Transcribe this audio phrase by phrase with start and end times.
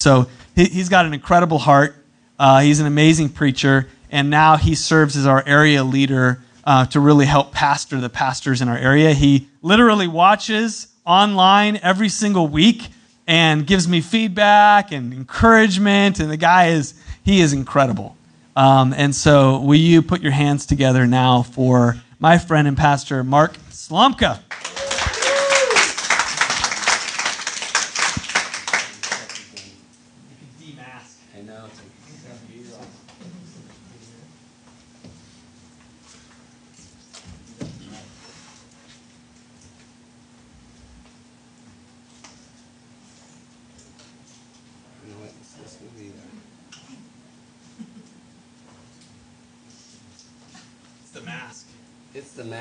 [0.00, 1.96] So he, he's got an incredible heart.
[2.38, 7.00] Uh, he's an amazing preacher, and now he serves as our area leader uh, to
[7.00, 9.12] really help pastor the pastors in our area.
[9.12, 12.90] He literally watches online every single week
[13.26, 16.20] and gives me feedback and encouragement.
[16.20, 16.94] And the guy is
[17.24, 18.16] he is incredible.
[18.54, 23.24] Um, and so, will you put your hands together now for my friend and pastor
[23.24, 24.38] Mark Slomka?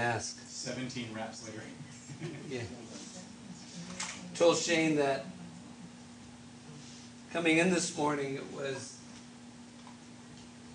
[0.08, 0.40] Mask.
[0.48, 1.62] 17 reps later.
[2.50, 2.62] yeah.
[4.36, 5.26] Told Shane that
[7.34, 8.98] coming in this morning, it was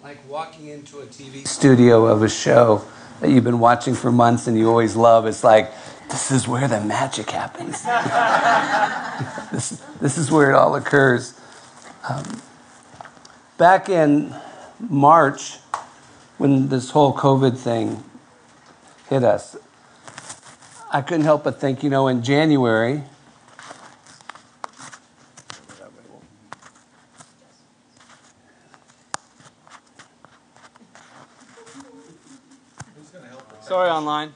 [0.03, 2.85] like walking into a TV studio of a show
[3.21, 5.27] that you've been watching for months and you always love.
[5.27, 5.73] It's like,
[6.11, 7.83] this is where the magic happens.
[9.53, 11.41] this, this is where it all occurs.
[12.07, 12.43] Um,
[13.57, 14.35] back in
[14.79, 15.59] March,
[16.37, 18.05] when this whole COVID thing
[19.13, 19.57] hit us.
[20.91, 23.03] I couldn't help but think, you know, in January,
[33.61, 34.35] Sorry, online.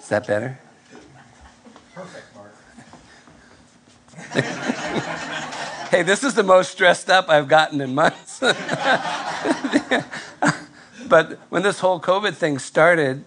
[0.00, 0.58] Is that better?
[1.94, 2.54] Perfect, Mark.
[5.90, 8.42] hey, this is the most stressed up I've gotten in months.
[11.08, 13.24] but when this whole COVID thing started,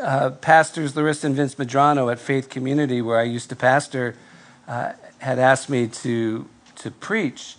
[0.00, 4.16] uh, pastors Larissa and Vince Madrano at Faith Community, where I used to pastor,
[4.66, 7.56] uh, had asked me to to preach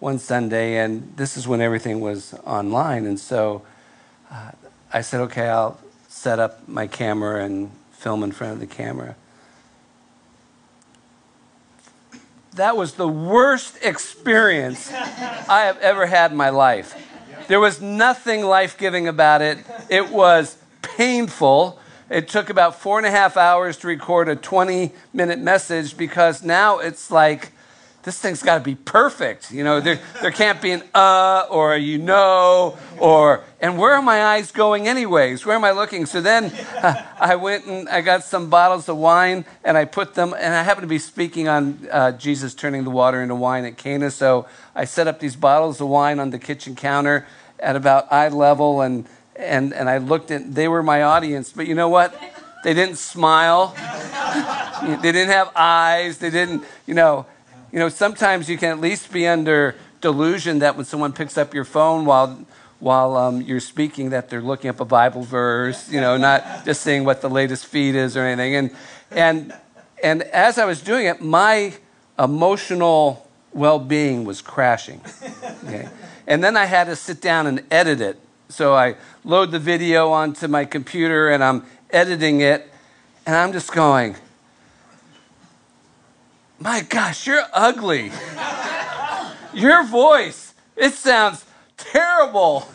[0.00, 3.62] one Sunday, and this is when everything was online, and so
[4.30, 4.50] uh,
[4.92, 9.16] I said, "Okay, I'll set up my camera and film in front of the camera."
[12.54, 16.94] That was the worst experience I have ever had in my life.
[17.48, 19.58] There was nothing life giving about it.
[19.88, 21.78] It was painful.
[22.10, 26.42] It took about four and a half hours to record a 20 minute message because
[26.42, 27.52] now it's like,
[28.06, 29.50] this thing's got to be perfect.
[29.50, 33.94] You know, there, there can't be an uh or a you know or, and where
[33.94, 35.44] are my eyes going anyways?
[35.44, 36.06] Where am I looking?
[36.06, 36.44] So then
[36.76, 40.54] uh, I went and I got some bottles of wine and I put them, and
[40.54, 44.12] I happened to be speaking on uh, Jesus turning the water into wine at Cana.
[44.12, 47.26] So I set up these bottles of wine on the kitchen counter
[47.58, 51.52] at about eye level and, and, and I looked at, they were my audience.
[51.52, 52.14] But you know what?
[52.62, 53.74] They didn't smile.
[55.02, 56.18] they didn't have eyes.
[56.18, 57.26] They didn't, you know,
[57.76, 61.52] you know, sometimes you can at least be under delusion that when someone picks up
[61.52, 62.46] your phone while
[62.78, 66.80] while um, you're speaking that they're looking up a Bible verse, you know, not just
[66.80, 68.54] seeing what the latest feed is or anything.
[68.54, 68.70] And
[69.10, 69.54] and
[70.02, 71.74] and as I was doing it, my
[72.18, 75.02] emotional well-being was crashing.
[75.64, 75.86] Okay?
[76.26, 78.18] And then I had to sit down and edit it.
[78.48, 82.72] So I load the video onto my computer and I'm editing it,
[83.26, 84.16] and I'm just going,
[86.58, 88.10] my gosh, you're ugly.
[89.54, 91.44] Your voice, it sounds
[91.76, 92.68] terrible.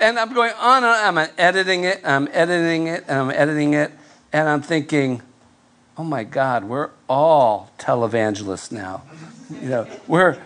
[0.00, 1.18] And I'm going on and on.
[1.18, 3.92] I'm editing it, I'm editing it, and I'm editing it.
[4.32, 5.22] And I'm thinking,
[5.96, 9.02] oh my God, we're all televangelists now.
[9.50, 10.38] You know, we're,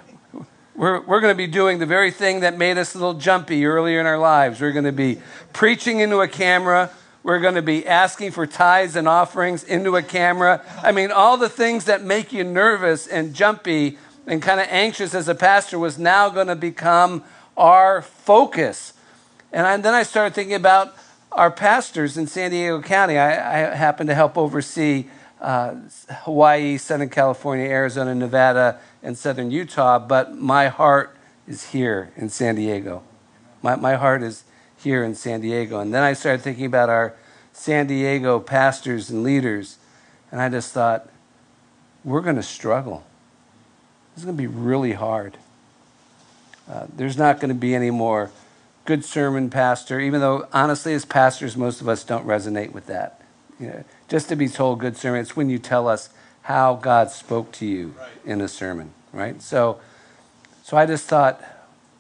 [0.74, 3.66] we're, we're going to be doing the very thing that made us a little jumpy
[3.66, 4.60] earlier in our lives.
[4.60, 5.20] We're going to be
[5.52, 6.90] preaching into a camera
[7.22, 10.62] we're going to be asking for tithes and offerings into a camera.
[10.82, 15.14] I mean, all the things that make you nervous and jumpy and kind of anxious
[15.14, 17.22] as a pastor was now going to become
[17.56, 18.92] our focus.
[19.52, 20.96] And then I started thinking about
[21.30, 23.18] our pastors in San Diego County.
[23.18, 25.06] I, I happen to help oversee
[25.40, 25.74] uh,
[26.22, 32.54] Hawaii, Southern California, Arizona, Nevada, and Southern Utah, but my heart is here in San
[32.54, 33.02] Diego.
[33.60, 34.44] My, my heart is
[34.76, 35.80] here in San Diego.
[35.80, 37.14] And then I started thinking about our
[37.62, 39.76] San Diego pastors and leaders,
[40.32, 41.08] and I just thought,
[42.02, 43.04] we're going to struggle.
[44.16, 45.36] It's going to be really hard.
[46.68, 48.32] Uh, there's not going to be any more
[48.84, 53.20] good sermon pastor, even though honestly, as pastors, most of us don't resonate with that.
[53.60, 56.08] You know, just to be told good sermon, it's when you tell us
[56.42, 58.10] how God spoke to you right.
[58.24, 59.40] in a sermon, right?
[59.40, 59.80] So,
[60.64, 61.40] so I just thought,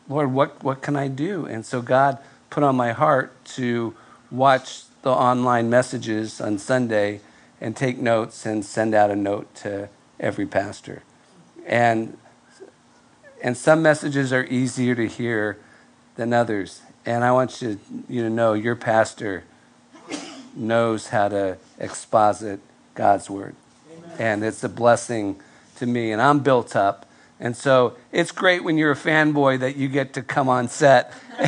[0.08, 1.46] Lord, what, what can I do?
[1.46, 2.18] And so God
[2.50, 3.94] put on my heart to
[4.28, 7.20] watch the online messages on Sunday
[7.60, 9.88] and take notes and send out a note to
[10.18, 11.02] every pastor.
[11.66, 12.16] And,
[13.42, 15.58] and some messages are easier to hear
[16.16, 16.82] than others.
[17.04, 17.78] And I want you,
[18.08, 19.44] you to know your pastor
[20.54, 22.60] knows how to exposit
[22.94, 23.54] God's word.
[23.90, 24.16] Amen.
[24.18, 25.40] And it's a blessing
[25.76, 26.12] to me.
[26.12, 27.06] And I'm built up.
[27.40, 31.12] And so it's great when you're a fanboy that you get to come on set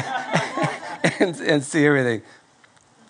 [1.21, 2.23] and, and see everything.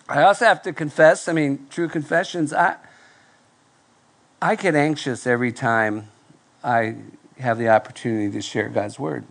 [0.07, 2.75] I also have to confess, I mean, true confessions, I,
[4.39, 6.09] I get anxious every time
[6.63, 6.95] I
[7.39, 9.25] have the opportunity to share God's word.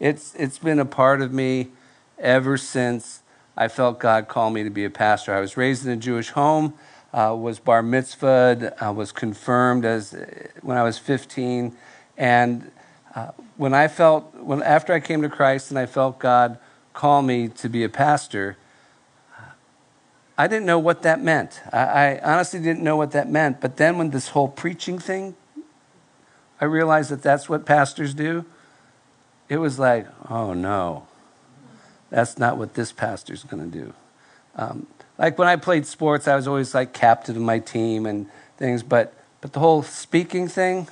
[0.00, 1.68] It's, it's been a part of me
[2.18, 3.20] ever since
[3.56, 5.34] I felt God call me to be a pastor.
[5.34, 6.74] I was raised in a Jewish home,
[7.12, 10.16] uh, was bar mitzvahed, uh, was confirmed as
[10.62, 11.76] when I was 15,
[12.16, 12.70] and
[13.14, 16.58] uh, when I felt when after I came to Christ and I felt God
[16.92, 18.56] call me to be a pastor,
[20.36, 21.60] I didn't know what that meant.
[21.72, 23.60] I, I honestly didn't know what that meant.
[23.60, 25.36] But then when this whole preaching thing,
[26.60, 28.44] I realized that that's what pastors do.
[29.48, 31.06] It was like, oh no,
[32.10, 33.92] that's not what this pastor's going to do.
[34.56, 34.86] Um,
[35.18, 38.82] like when I played sports, I was always like captain of my team and things.
[38.82, 40.88] But but the whole speaking thing,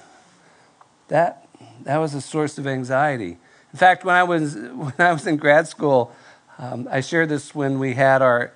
[1.08, 1.48] that
[1.84, 3.38] that was a source of anxiety.
[3.72, 6.14] In fact, when I was when I was in grad school,
[6.58, 8.52] um, I shared this when we had our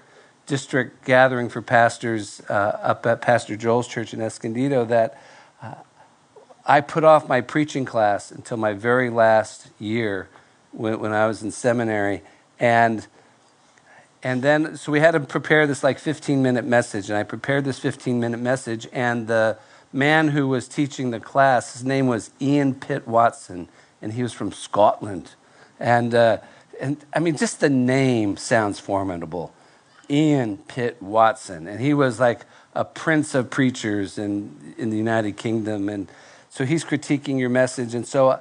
[0.47, 5.21] district gathering for pastors uh, up at Pastor Joel's church in Escondido that
[5.61, 5.75] uh,
[6.65, 10.29] I put off my preaching class until my very last year
[10.71, 12.23] when, when I was in seminary.
[12.59, 13.07] And
[14.23, 17.11] and then so we had to prepare this like 15 minute message.
[17.11, 19.59] And i prepared this 15 minute message and the
[19.93, 23.69] man who was teaching the class his name was ian pitt watson
[24.01, 25.33] and he was from scotland.
[25.79, 26.39] And uh,
[26.81, 29.53] and i mean just the name sounds formidable
[30.11, 32.45] Ian Pitt Watson, and he was like
[32.77, 35.89] a prince of preachers in, in the United Kingdom.
[35.89, 36.09] And
[36.51, 37.95] so he's critiquing your message.
[37.95, 38.39] And so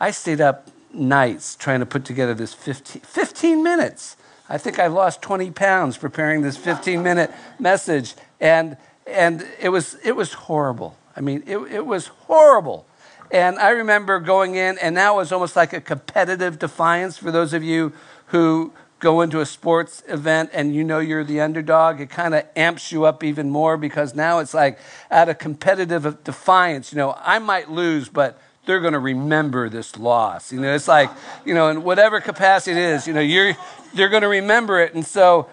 [0.00, 4.16] I stayed up nights trying to put together this 15, 15 minutes.
[4.48, 7.30] I think I lost 20 pounds preparing this 15 minute
[7.60, 8.14] message.
[8.40, 8.76] And,
[9.06, 10.96] and it, was, it was horrible.
[11.16, 12.86] I mean, it, it was horrible.
[13.30, 17.30] And I remember going in, and now it was almost like a competitive defiance for
[17.30, 17.92] those of you
[18.26, 22.44] who go into a sports event and you know you're the underdog, it kind of
[22.56, 24.78] amps you up even more because now it's like
[25.10, 26.92] at a competitive defiance.
[26.92, 30.52] You know, I might lose, but they're going to remember this loss.
[30.52, 31.10] You know, it's like,
[31.44, 33.54] you know, in whatever capacity it is, you know, you're,
[33.94, 34.94] they're going to remember it.
[34.94, 35.48] And so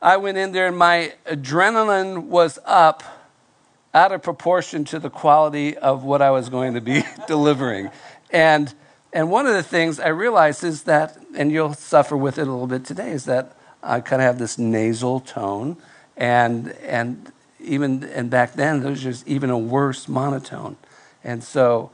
[0.00, 3.02] I went in there and my adrenaline was up
[3.92, 7.90] out of proportion to the quality of what I was going to be delivering.
[8.30, 8.72] And
[9.12, 12.50] and one of the things I realized is that, and you'll suffer with it a
[12.50, 15.76] little bit today, is that I kind of have this nasal tone,
[16.16, 20.76] and and even and back then there was just even a worse monotone,
[21.24, 21.90] and so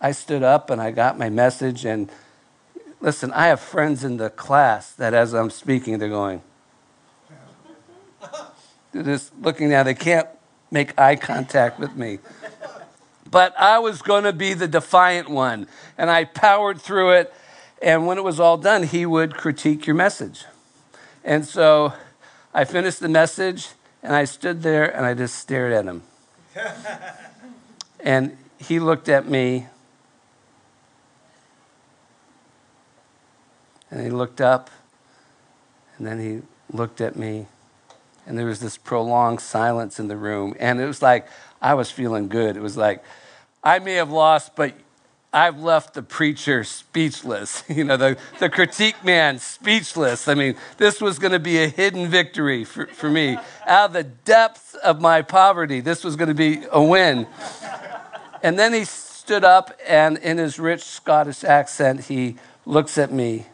[0.00, 1.84] I stood up and I got my message.
[1.84, 2.10] And
[3.00, 6.42] listen, I have friends in the class that as I'm speaking, they're going,
[8.92, 9.82] they're just looking now.
[9.82, 10.28] They can't
[10.70, 12.18] make eye contact with me
[13.30, 15.66] but I was going to be the defiant one.
[15.96, 17.34] And I powered through it.
[17.82, 20.44] And when it was all done, he would critique your message.
[21.24, 21.92] And so
[22.54, 23.68] I finished the message
[24.02, 26.02] and I stood there and I just stared at him.
[28.00, 29.66] and he looked at me
[33.90, 34.70] and he looked up
[35.96, 36.42] and then he
[36.76, 37.46] looked at me
[38.26, 41.28] and there was this prolonged silence in the room and it was like
[41.60, 42.56] I was feeling good.
[42.56, 43.02] It was like,
[43.68, 44.72] I may have lost, but
[45.30, 50.26] I've left the preacher speechless, you know, the, the critique man speechless.
[50.26, 53.36] I mean, this was going to be a hidden victory for, for me.
[53.66, 57.26] Out of the depths of my poverty, this was going to be a win.
[58.42, 63.44] And then he stood up, and in his rich Scottish accent, he looks at me.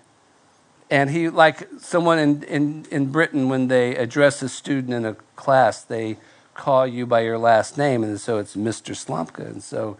[0.90, 5.14] And he, like someone in, in, in Britain, when they address a student in a
[5.34, 6.18] class, they
[6.54, 8.94] call you by your last name, and so it's Mr.
[8.94, 9.46] Slomka.
[9.46, 9.96] And so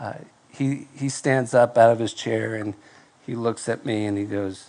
[0.00, 0.14] uh,
[0.48, 2.74] he, he stands up out of his chair and
[3.26, 4.68] he looks at me and he goes,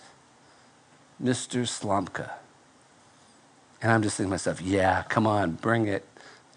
[1.24, 1.62] Mr.
[1.62, 2.32] Slomka.
[3.82, 6.03] And I'm just thinking to myself, yeah, come on, bring it.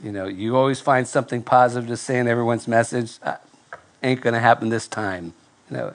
[0.03, 3.19] You know, you always find something positive to say in everyone's message.
[3.23, 3.37] Uh,
[4.03, 5.35] ain't going to happen this time.
[5.71, 5.95] You know,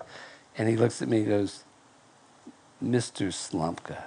[0.57, 1.63] and he looks at me and goes,
[2.83, 3.27] Mr.
[3.29, 4.03] Slomka,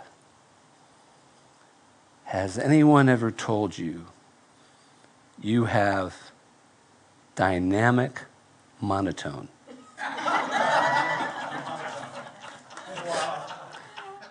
[2.27, 4.07] has anyone ever told you
[5.41, 6.17] you have
[7.35, 8.23] dynamic
[8.81, 9.49] monotone.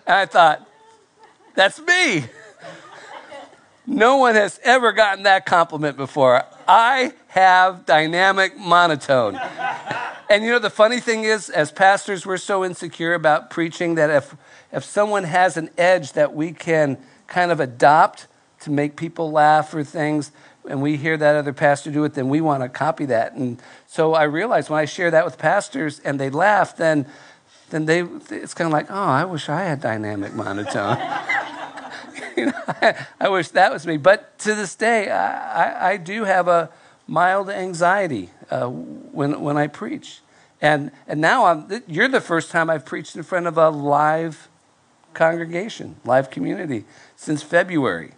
[0.06, 0.66] I thought,
[1.54, 2.24] that's me.
[3.86, 6.44] No one has ever gotten that compliment before.
[6.66, 9.40] I have dynamic monotone.
[10.30, 14.10] And you know, the funny thing is, as pastors, we're so insecure about preaching that
[14.10, 14.36] if,
[14.72, 18.26] if someone has an edge that we can kind of adopt
[18.60, 20.32] to make people laugh or things,
[20.68, 23.32] and we hear that other pastor do it, then we want to copy that.
[23.34, 27.06] And so I realize when I share that with pastors and they laugh, then,
[27.70, 30.98] then they, it's kind of like, oh, I wish I had dynamic monotone.
[32.36, 33.96] you know, I, I, wish that was me.
[33.96, 36.70] But to this day, I, I, I do have a
[37.06, 40.20] mild anxiety uh, when, when I preach.
[40.60, 44.48] And, and now I'm, you're the first time I've preached in front of a live
[45.14, 46.84] congregation, live community,
[47.16, 48.12] since February.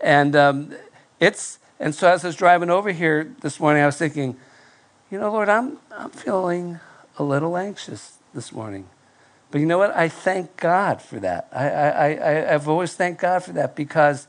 [0.00, 0.74] And um,
[1.22, 4.36] it's, and so as I was driving over here this morning, I was thinking,
[5.08, 6.80] you know, Lord, I'm, I'm feeling
[7.16, 8.88] a little anxious this morning.
[9.52, 9.94] But you know what?
[9.94, 11.48] I thank God for that.
[11.52, 14.26] I, I, I, I've always thanked God for that because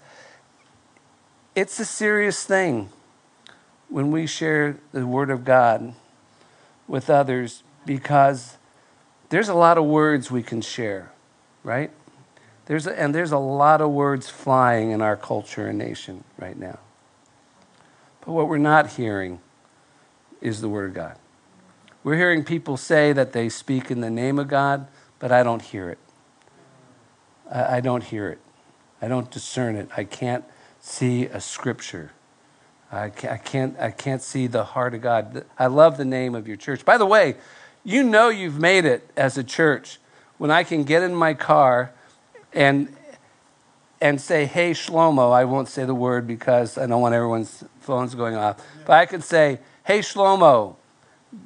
[1.55, 2.89] it's a serious thing
[3.89, 5.95] when we share the Word of God
[6.87, 8.57] with others because
[9.29, 11.11] there's a lot of words we can share,
[11.63, 11.89] right?
[12.65, 16.57] There's a, and there's a lot of words flying in our culture and nation right
[16.57, 16.79] now.
[18.21, 19.39] But what we're not hearing
[20.41, 21.17] is the Word of God.
[22.03, 24.87] We're hearing people say that they speak in the name of God,
[25.19, 25.97] but I don't hear it.
[27.51, 28.39] I, I don't hear it.
[29.01, 29.89] I don't discern it.
[29.95, 30.45] I can't
[30.79, 32.11] see a scripture.
[32.91, 35.45] I can't, I can't, I can't see the heart of God.
[35.57, 36.85] I love the name of your church.
[36.85, 37.35] By the way,
[37.83, 39.99] you know you've made it as a church
[40.37, 41.91] when I can get in my car
[42.53, 42.95] and
[44.01, 48.15] and say, "Hey Shlomo," I won't say the word because I don't want everyone's phones
[48.15, 48.61] going off.
[48.85, 50.75] But I can say, "Hey Shlomo,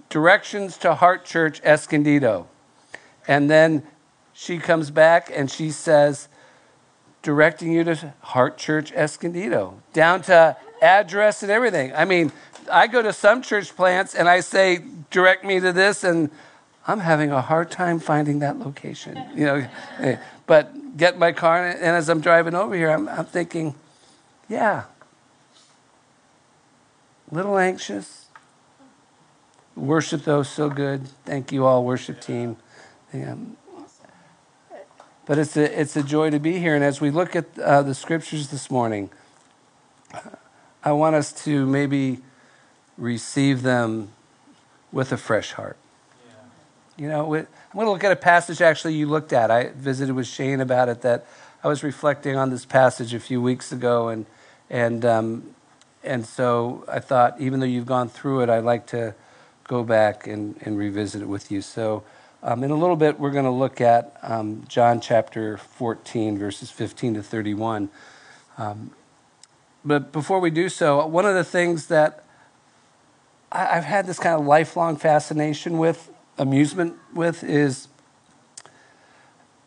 [0.10, 2.48] directions to Heart Church Escondido,"
[3.28, 3.84] and then
[4.34, 6.28] she comes back and she says,
[7.24, 11.92] directing you to Heart Church Escondido, down to address and everything.
[11.96, 12.32] I mean,
[12.72, 16.30] I go to some church plants and I say, direct me to this, and
[16.88, 19.22] I'm having a hard time finding that location.
[19.36, 23.76] You know, but get my car, and as I'm driving over here, I'm, I'm thinking,
[24.50, 24.86] yeah,
[27.32, 28.26] a little anxious.
[29.76, 31.08] Worship though so good.
[31.26, 32.58] Thank you all, worship team.
[33.14, 33.36] Yeah.
[35.26, 36.74] But it's a, it's a joy to be here.
[36.74, 39.10] And as we look at uh, the scriptures this morning,
[40.84, 42.20] I want us to maybe
[42.98, 44.10] receive them
[44.92, 45.76] with a fresh heart.
[46.26, 47.04] Yeah.
[47.04, 49.52] You know, I'm going to look at a passage actually you looked at.
[49.52, 51.26] I visited with Shane about it that
[51.64, 54.26] I was reflecting on this passage a few weeks ago, and
[54.70, 55.56] and um,
[56.02, 59.16] and so I thought, even though you've gone through it, I'd like to
[59.66, 61.62] go back and, and revisit it with you.
[61.62, 62.04] So
[62.42, 66.72] um, in a little bit, we're going to look at um, John chapter 14, verses
[66.72, 67.90] 15 to 31.
[68.58, 68.92] Um,
[69.84, 72.24] but before we do so, one of the things that
[73.52, 77.88] I, have had this kind of lifelong fascination with, amusement with, is,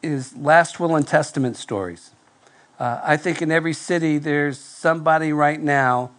[0.03, 2.11] is last will and testament stories.
[2.79, 6.11] Uh, I think in every city there's somebody right now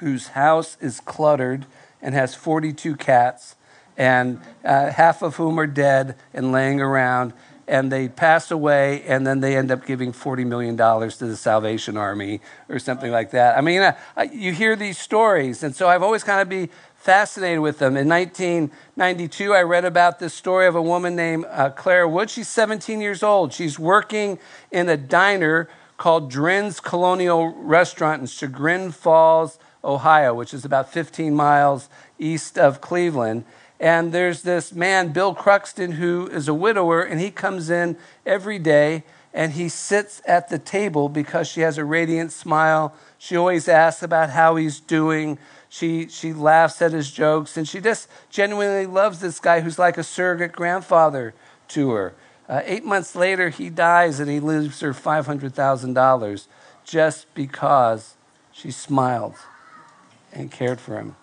[0.00, 1.66] whose house is cluttered
[2.02, 3.56] and has 42 cats
[3.96, 7.32] and uh, half of whom are dead and laying around,
[7.66, 11.96] and they pass away, and then they end up giving $40 million to the Salvation
[11.96, 13.56] Army or something like that.
[13.56, 13.96] I mean, uh,
[14.30, 16.68] you hear these stories, and so I've always kind of be
[17.06, 17.96] fascinated with them.
[17.96, 22.28] In 1992, I read about this story of a woman named uh, Claire Wood.
[22.28, 23.52] She's 17 years old.
[23.52, 24.40] She's working
[24.72, 31.32] in a diner called Drin's Colonial Restaurant in Chagrin Falls, Ohio, which is about 15
[31.32, 33.44] miles east of Cleveland.
[33.78, 37.96] And there's this man, Bill Cruxton, who is a widower, and he comes in
[38.26, 39.04] every day
[39.36, 42.94] and he sits at the table because she has a radiant smile.
[43.18, 45.38] She always asks about how he's doing.
[45.68, 49.98] She, she laughs at his jokes, and she just genuinely loves this guy who's like
[49.98, 51.34] a surrogate grandfather
[51.68, 52.14] to her.
[52.48, 56.46] Uh, eight months later, he dies and he leaves her $500,000
[56.84, 58.14] just because
[58.52, 59.34] she smiled
[60.32, 61.16] and cared for him.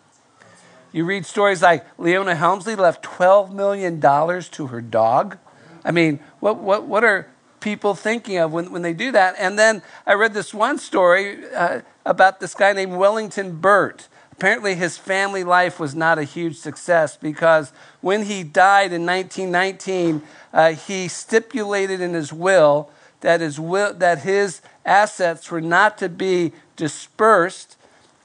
[0.91, 5.37] You read stories like Leona Helmsley left $12 million to her dog.
[5.83, 7.27] I mean, what, what, what are
[7.61, 9.35] people thinking of when, when they do that?
[9.39, 14.07] And then I read this one story uh, about this guy named Wellington Burt.
[14.35, 17.71] Apparently, his family life was not a huge success because
[18.01, 22.89] when he died in 1919, uh, he stipulated in his will
[23.21, 27.77] that his, will, that his assets were not to be dispersed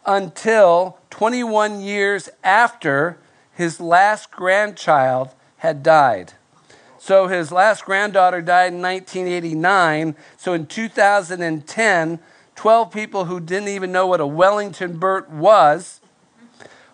[0.06, 3.18] until 21 years after
[3.52, 6.32] his last grandchild had died.
[6.98, 10.16] So his last granddaughter died in 1989.
[10.38, 12.18] So in 2010,
[12.58, 16.00] 12 people who didn't even know what a Wellington Burt was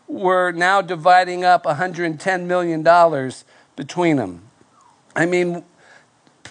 [0.07, 3.33] were now dividing up $110 million
[3.75, 4.43] between them.
[5.17, 5.65] I mean,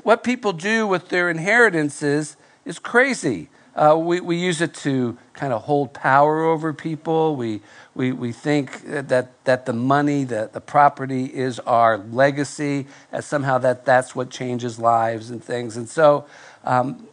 [0.01, 3.49] what people do with their inheritances is crazy.
[3.75, 7.35] Uh, we, we use it to kind of hold power over people.
[7.35, 7.61] We,
[7.93, 13.59] we, we think that, that the money, that the property is our legacy, as somehow
[13.59, 15.77] that, that's what changes lives and things.
[15.77, 16.25] And so,
[16.63, 17.07] um,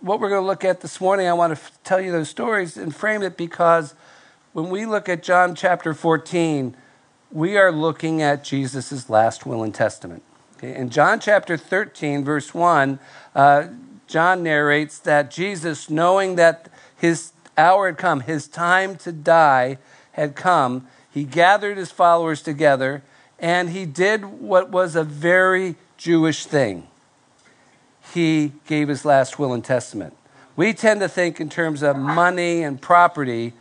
[0.00, 2.28] what we're going to look at this morning, I want to f- tell you those
[2.28, 3.94] stories and frame it because
[4.52, 6.74] when we look at John chapter 14,
[7.30, 10.22] we are looking at Jesus' last will and testament.
[10.56, 10.74] Okay?
[10.74, 12.98] In John chapter 13, verse 1,
[13.34, 13.68] uh,
[14.06, 19.78] John narrates that Jesus, knowing that his hour had come, his time to die
[20.12, 23.02] had come, he gathered his followers together
[23.38, 26.89] and he did what was a very Jewish thing.
[28.12, 30.16] He gave his last will and testament.
[30.56, 33.54] We tend to think in terms of money and property.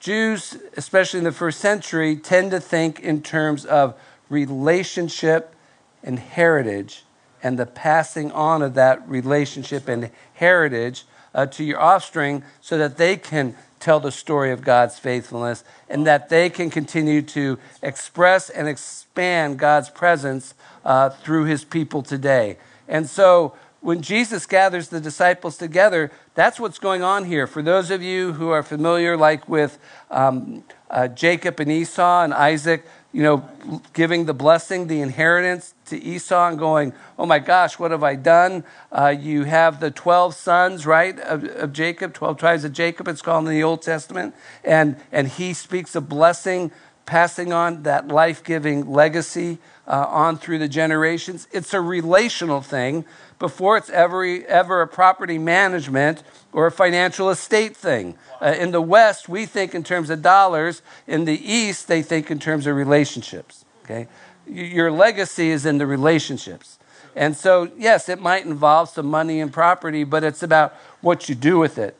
[0.00, 3.94] Jews, especially in the first century, tend to think in terms of
[4.28, 5.54] relationship
[6.02, 7.04] and heritage
[7.42, 12.96] and the passing on of that relationship and heritage uh, to your offspring so that
[12.96, 18.50] they can tell the story of God's faithfulness and that they can continue to express
[18.50, 22.58] and expand God's presence uh, through his people today.
[22.88, 27.46] And so when Jesus gathers the disciples together, that's what's going on here.
[27.46, 29.78] For those of you who are familiar, like with
[30.10, 33.48] um, uh, Jacob and Esau and Isaac, you know,
[33.94, 38.16] giving the blessing, the inheritance to Esau and going, oh my gosh, what have I
[38.16, 38.64] done?
[38.92, 43.22] Uh, you have the 12 sons, right, of, of, Jacob, 12 tribes of Jacob, it's
[43.22, 44.34] called in the Old Testament.
[44.62, 46.70] And, and he speaks a blessing,
[47.06, 51.48] passing on that life giving legacy uh, on through the generations.
[51.50, 53.06] It's a relational thing
[53.38, 58.16] before it's ever, ever a property management or a financial estate thing.
[58.40, 60.82] Uh, in the West, we think in terms of dollars.
[61.06, 63.64] In the East, they think in terms of relationships.
[63.84, 64.08] Okay?
[64.46, 66.78] Your legacy is in the relationships.
[67.14, 71.34] And so, yes, it might involve some money and property, but it's about what you
[71.34, 71.96] do with it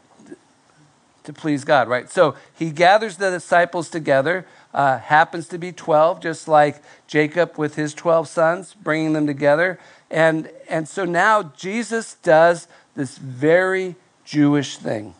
[1.28, 2.08] to please God, right?
[2.08, 7.74] So he gathers the disciples together, uh, happens to be 12, just like Jacob with
[7.74, 9.78] his 12 sons, bringing them together.
[10.10, 15.14] And, and so now Jesus does this very Jewish thing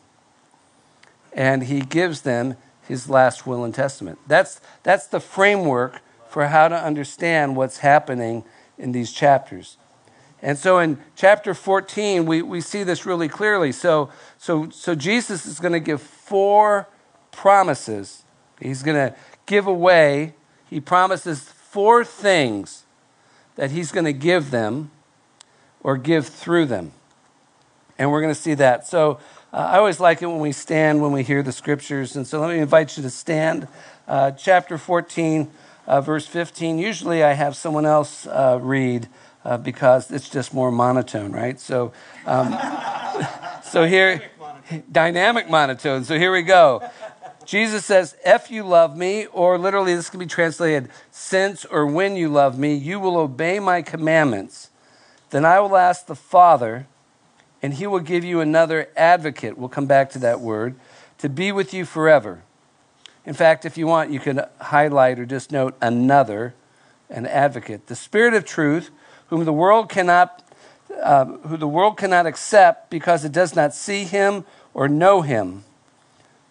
[1.33, 4.19] and he gives them his last will and testament.
[4.27, 8.45] That's, that's the framework for how to understand what's happening
[8.79, 9.77] in these chapters.
[10.41, 13.73] And so in chapter 14, we, we see this really clearly.
[13.73, 16.89] So, so, so Jesus is going to give four
[17.31, 18.25] promises.
[18.61, 20.35] He's going to give away,
[20.69, 22.85] he promises four things
[23.59, 24.89] that he's going to give them
[25.81, 26.93] or give through them.
[27.99, 28.87] And we're going to see that.
[28.87, 29.19] So
[29.53, 32.15] uh, I always like it when we stand when we hear the scriptures.
[32.15, 33.67] And so let me invite you to stand.
[34.07, 35.51] Uh, chapter 14,
[35.89, 36.79] uh, verse 15.
[36.79, 39.09] Usually I have someone else uh, read
[39.45, 41.59] uh, because it's just more monotone, right?
[41.59, 41.93] So,
[42.27, 42.57] um,
[43.65, 44.23] so here,
[44.93, 46.05] dynamic monotone.
[46.05, 46.89] So here we go.
[47.49, 52.15] Jesus says, If you love me, or literally this can be translated, since or when
[52.15, 54.69] you love me, you will obey my commandments.
[55.31, 56.87] Then I will ask the Father
[57.63, 59.57] and he will give you another advocate.
[59.57, 60.75] We'll come back to that word
[61.17, 62.43] to be with you forever.
[63.25, 66.53] In fact, if you want, you can highlight or just note another,
[67.09, 67.87] an advocate.
[67.87, 68.91] The Spirit of truth,
[69.29, 70.47] whom the world cannot,
[71.03, 75.65] uh, who the world cannot accept because it does not see him or know him.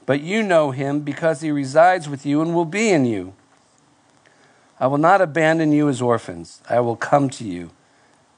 [0.07, 3.33] But you know him because he resides with you and will be in you.
[4.79, 6.61] I will not abandon you as orphans.
[6.69, 7.71] I will come to you.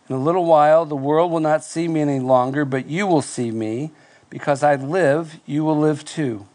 [0.09, 3.21] In a little while, the world will not see me any longer, but you will
[3.21, 3.91] see me.
[4.31, 6.47] Because I live, you will live too.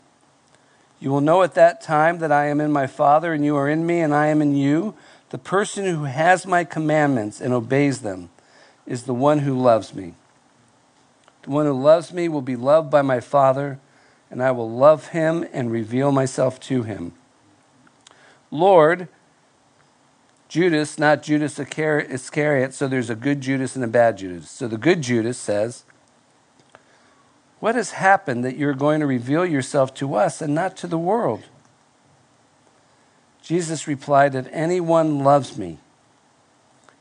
[0.99, 3.69] You will know at that time that I am in my Father, and you are
[3.69, 4.95] in me, and I am in you.
[5.31, 8.31] The person who has my commandments and obeys them
[8.85, 10.15] is the one who loves me.
[11.43, 13.79] The one who loves me will be loved by my Father,
[14.35, 17.13] and I will love him and reveal myself to him.
[18.51, 19.07] Lord,
[20.49, 24.51] Judas, not Judas Iscariot, so there's a good Judas and a bad Judas.
[24.51, 25.85] So the good Judas says,
[27.61, 30.99] What has happened that you're going to reveal yourself to us and not to the
[30.99, 31.45] world?
[33.41, 35.79] Jesus replied, If anyone loves me,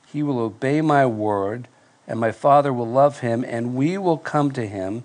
[0.05, 1.67] he will obey my word,
[2.07, 5.03] and my Father will love him, and we will come to him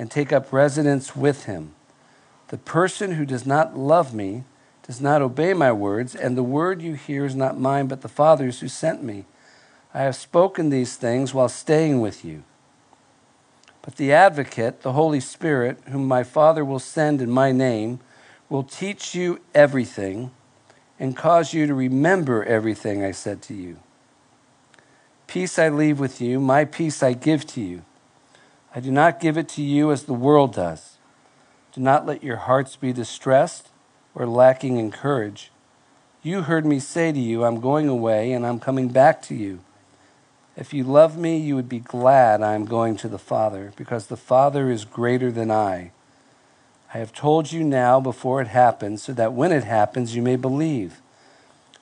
[0.00, 1.74] and take up residence with him.
[2.48, 4.44] The person who does not love me
[4.86, 8.08] does not obey my words, and the word you hear is not mine, but the
[8.08, 9.26] Father's who sent me.
[9.92, 12.44] I have spoken these things while staying with you.
[13.82, 18.00] But the advocate, the Holy Spirit, whom my Father will send in my name,
[18.48, 20.30] will teach you everything
[20.98, 23.76] and cause you to remember everything I said to you.
[25.26, 27.82] Peace I leave with you, my peace I give to you.
[28.74, 30.98] I do not give it to you as the world does.
[31.72, 33.68] Do not let your hearts be distressed
[34.14, 35.50] or lacking in courage.
[36.22, 39.60] You heard me say to you, I'm going away and I'm coming back to you.
[40.56, 44.06] If you love me, you would be glad I am going to the Father, because
[44.06, 45.92] the Father is greater than I.
[46.92, 50.36] I have told you now before it happens, so that when it happens, you may
[50.36, 51.00] believe.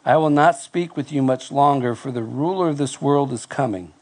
[0.04, 3.46] I will not speak with you much longer, for the ruler of this world is
[3.46, 3.92] coming.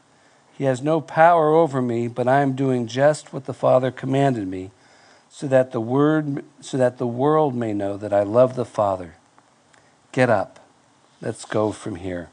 [0.57, 4.47] He has no power over me, but I am doing just what the Father commanded
[4.47, 4.71] me,
[5.29, 9.15] so that the word so that the world may know that I love the Father.
[10.11, 10.59] Get up.
[11.21, 12.29] Let's go from here.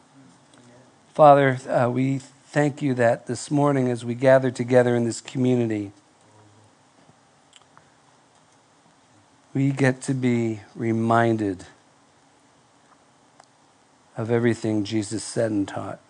[1.12, 5.92] Father, uh, we thank you that this morning, as we gather together in this community,
[9.52, 11.66] we get to be reminded
[14.16, 16.00] of everything Jesus said and taught.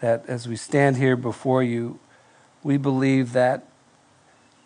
[0.00, 1.98] That as we stand here before you,
[2.62, 3.66] we believe that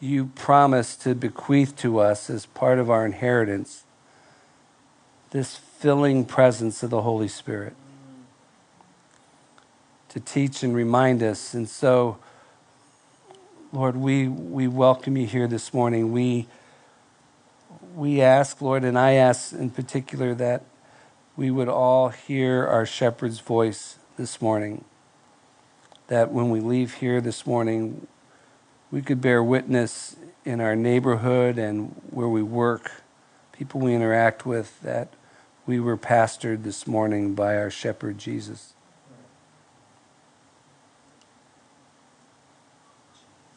[0.00, 3.84] you promise to bequeath to us as part of our inheritance
[5.30, 7.74] this filling presence of the Holy Spirit
[10.08, 11.52] to teach and remind us.
[11.52, 12.18] And so,
[13.72, 16.12] Lord, we, we welcome you here this morning.
[16.12, 16.46] We,
[17.94, 20.64] we ask, Lord, and I ask in particular that
[21.36, 24.84] we would all hear our shepherd's voice this morning.
[26.08, 28.06] That when we leave here this morning,
[28.90, 32.90] we could bear witness in our neighborhood and where we work,
[33.52, 35.14] people we interact with, that
[35.66, 38.74] we were pastored this morning by our shepherd Jesus.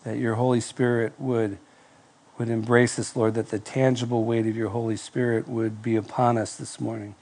[0.04, 1.58] that your Holy Spirit would,
[2.38, 6.38] would embrace us, Lord, that the tangible weight of your Holy Spirit would be upon
[6.38, 7.16] us this morning.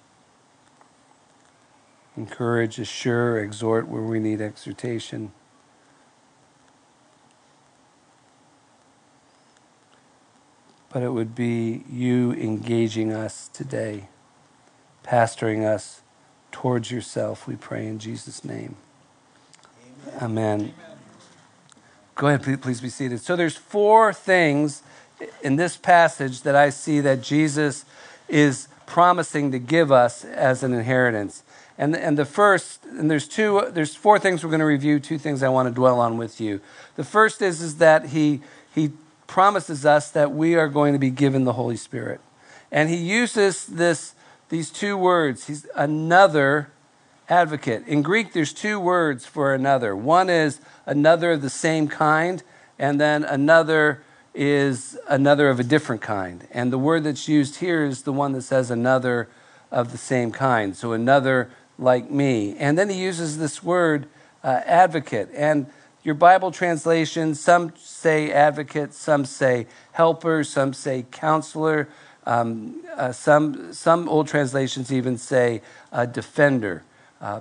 [2.19, 5.31] Encourage, assure, exhort where we need exhortation.
[10.91, 14.09] But it would be you engaging us today,
[15.01, 16.01] pastoring us
[16.51, 18.75] towards yourself, we pray in Jesus' name.
[20.21, 20.59] Amen.
[20.59, 20.73] Amen.
[22.15, 23.21] Go ahead, please, please be seated.
[23.21, 24.83] So there's four things
[25.41, 27.85] in this passage that I see that Jesus
[28.27, 31.43] is promising to give us as an inheritance.
[31.79, 35.17] And, and the first, and there's two, there's four things we're going to review, two
[35.17, 36.59] things I want to dwell on with you.
[36.97, 38.41] The first is, is that he,
[38.75, 38.91] he
[39.27, 42.19] promises us that we are going to be given the Holy Spirit.
[42.69, 44.13] And he uses this,
[44.49, 45.47] these two words.
[45.47, 46.69] He's another
[47.29, 47.87] advocate.
[47.87, 49.95] In Greek, there's two words for another.
[49.95, 52.43] One is another of the same kind,
[52.77, 54.01] and then another
[54.35, 56.45] is another of a different kind.
[56.51, 59.29] And the word that's used here is the one that says another
[59.71, 60.75] of the same kind.
[60.75, 62.55] So another like me.
[62.57, 64.07] And then he uses this word
[64.43, 65.29] uh, advocate.
[65.33, 65.65] And
[66.03, 71.89] your Bible translation, some say advocate, some say helper, some say counselor.
[72.25, 75.61] Um, uh, some, some old translations even say
[75.91, 76.83] uh, defender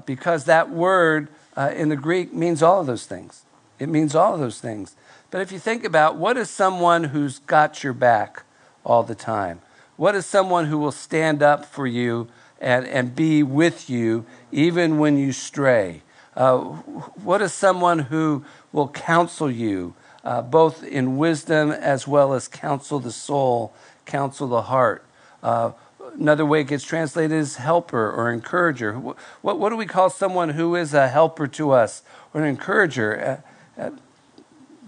[0.07, 3.43] because that word uh, in the Greek means all of those things.
[3.79, 4.95] It means all of those things.
[5.31, 8.45] But if you think about what is someone who's got your back
[8.85, 9.61] all the time?
[9.97, 12.29] What is someone who will stand up for you
[12.61, 16.03] and, and be with you even when you stray?
[16.37, 19.95] Uh, what is someone who will counsel you,
[20.25, 23.73] uh, both in wisdom as well as counsel the soul,
[24.07, 25.05] counsel the heart?
[25.43, 25.73] Uh,
[26.15, 28.99] Another way it gets translated is helper or encourager.
[28.99, 33.43] What, what do we call someone who is a helper to us or an encourager?
[33.77, 33.91] Uh, uh,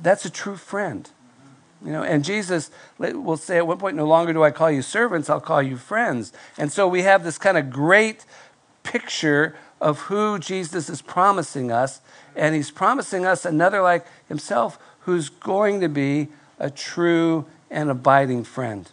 [0.03, 1.09] that's a true friend.
[1.85, 4.83] You know, and Jesus will say at one point, No longer do I call you
[4.83, 6.33] servants, I'll call you friends.
[6.59, 8.25] And so we have this kind of great
[8.83, 12.01] picture of who Jesus is promising us.
[12.37, 18.45] And he's promising us another like himself who's going to be a true and abiding
[18.45, 18.91] friend.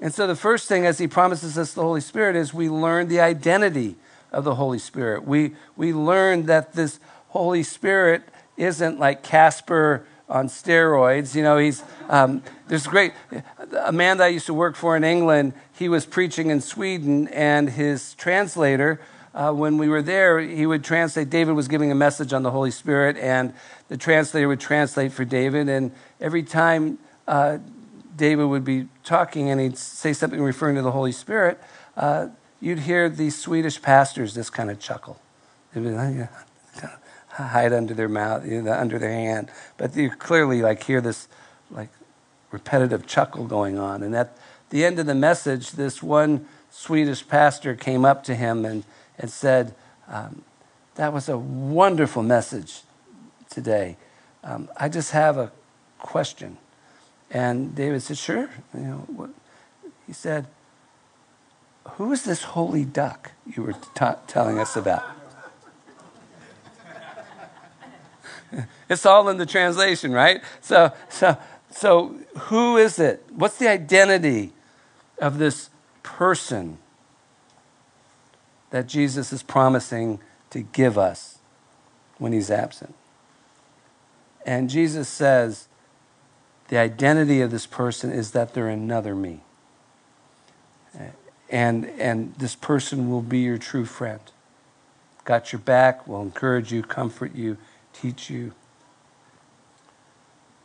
[0.00, 3.08] And so the first thing, as he promises us the Holy Spirit, is we learn
[3.08, 3.96] the identity
[4.30, 5.26] of the Holy Spirit.
[5.26, 8.22] We, we learn that this Holy Spirit
[8.56, 11.34] isn't like Casper on steroids.
[11.34, 13.12] You know, he's, um, there's great,
[13.84, 17.28] a man that I used to work for in England, he was preaching in Sweden,
[17.28, 19.00] and his translator,
[19.34, 21.28] uh, when we were there, he would translate.
[21.28, 23.52] David was giving a message on the Holy Spirit, and
[23.88, 25.68] the translator would translate for David.
[25.68, 27.58] And every time uh,
[28.16, 31.60] David would be talking and he'd say something referring to the Holy Spirit,
[31.96, 32.28] uh,
[32.60, 35.20] you'd hear these Swedish pastors just kind of chuckle.
[35.72, 36.28] They'd be like, yeah,
[37.44, 39.50] hide under their mouth, you know, under their hand.
[39.76, 41.28] But you clearly like hear this
[41.70, 41.90] like
[42.50, 44.02] repetitive chuckle going on.
[44.02, 44.36] And at
[44.70, 48.84] the end of the message, this one Swedish pastor came up to him and,
[49.18, 49.74] and said,
[50.08, 50.42] um,
[50.96, 52.82] That was a wonderful message
[53.50, 53.96] today.
[54.42, 55.52] Um, I just have a
[55.98, 56.58] question.
[57.30, 58.50] And David said, Sure.
[58.74, 59.30] You know, what?
[60.06, 60.46] He said,
[61.92, 65.04] Who is this holy duck you were t- telling us about?
[68.88, 70.42] it's all in the translation, right?
[70.60, 71.36] So, so,
[71.70, 73.24] so who is it?
[73.30, 74.52] What's the identity
[75.18, 75.70] of this
[76.02, 76.78] person
[78.70, 81.38] that Jesus is promising to give us
[82.18, 82.94] when he's absent?
[84.44, 85.68] And Jesus says,
[86.68, 89.40] the identity of this person is that they're another me.
[91.48, 94.20] And, and this person will be your true friend.
[95.24, 97.56] Got your back, will encourage you, comfort you,
[98.00, 98.52] teach you.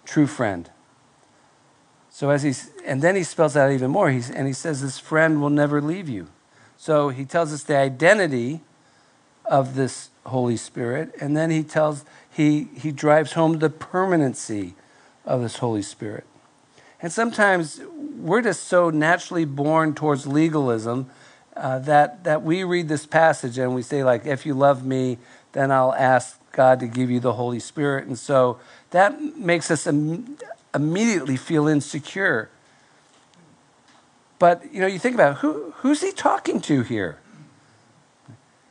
[0.06, 0.70] True friend.
[2.10, 4.10] So as he's, and then he spells out even more.
[4.10, 6.28] He's, and he says, This friend will never leave you.
[6.78, 8.62] So he tells us the identity
[9.46, 14.76] of this Holy Spirit, and then he tells, he, he drives home the permanency
[15.26, 16.26] of this Holy Spirit.
[17.02, 17.82] And sometimes
[18.18, 21.10] we're just so naturally born towards legalism
[21.56, 25.18] uh, that, that we read this passage and we say, like, if you love me,
[25.52, 28.08] then I'll ask God to give you the Holy Spirit.
[28.08, 28.60] And so
[28.92, 30.38] that makes us Im-
[30.74, 32.50] immediately feel insecure.
[34.40, 37.18] But, you know, you think about who, who's he talking to here?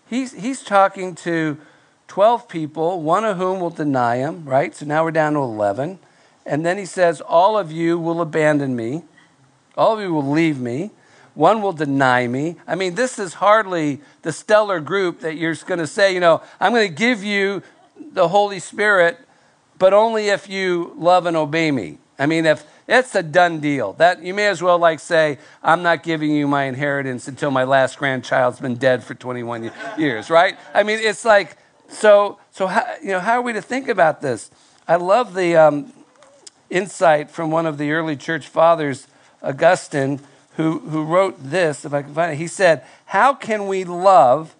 [0.09, 1.59] He's, he's talking to
[2.09, 4.75] 12 people, one of whom will deny him, right?
[4.75, 6.01] So now we're down to 11.
[6.45, 9.05] And then he says, All of you will abandon me,
[9.77, 10.90] all of you will leave me.
[11.35, 12.57] One will deny me.
[12.66, 16.43] I mean, this is hardly the stellar group that you're going to say, you know,
[16.59, 17.62] I'm going to give you
[18.12, 19.19] the Holy Spirit,
[19.79, 21.99] but only if you love and obey me.
[22.19, 23.93] I mean, if it's a done deal.
[23.95, 27.62] That you may as well like say, I'm not giving you my inheritance until my
[27.62, 30.59] last grandchild's been dead for 21 years, right?
[30.75, 31.57] I mean, it's like
[31.88, 32.40] so.
[32.51, 34.51] So how, you know, how are we to think about this?
[34.88, 35.93] I love the um,
[36.69, 39.07] insight from one of the early church fathers,
[39.40, 40.19] Augustine,
[40.61, 42.37] who, who wrote this, if I can find it.
[42.37, 44.55] He said, How can we love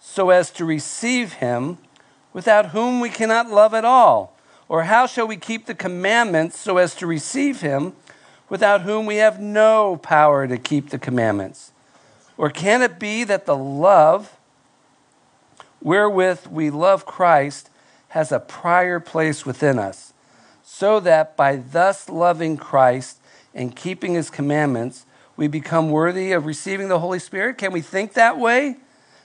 [0.00, 1.78] so as to receive him
[2.32, 4.36] without whom we cannot love at all?
[4.68, 7.92] Or how shall we keep the commandments so as to receive him
[8.48, 11.72] without whom we have no power to keep the commandments?
[12.36, 14.36] Or can it be that the love
[15.80, 17.70] wherewith we love Christ
[18.08, 20.14] has a prior place within us?
[20.76, 23.18] so that by thus loving Christ
[23.54, 27.58] and keeping his commandments, we become worthy of receiving the Holy Spirit?
[27.58, 28.76] Can we think that way?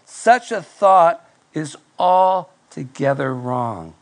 [0.06, 3.94] Such a thought is altogether wrong.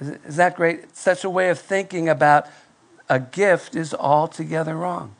[0.00, 0.96] Is that great?
[0.96, 2.46] Such a way of thinking about
[3.08, 5.14] a gift is altogether wrong.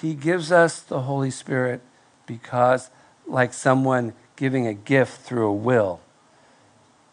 [0.00, 1.80] He gives us the Holy Spirit
[2.26, 2.90] because,
[3.26, 6.00] like someone giving a gift through a will,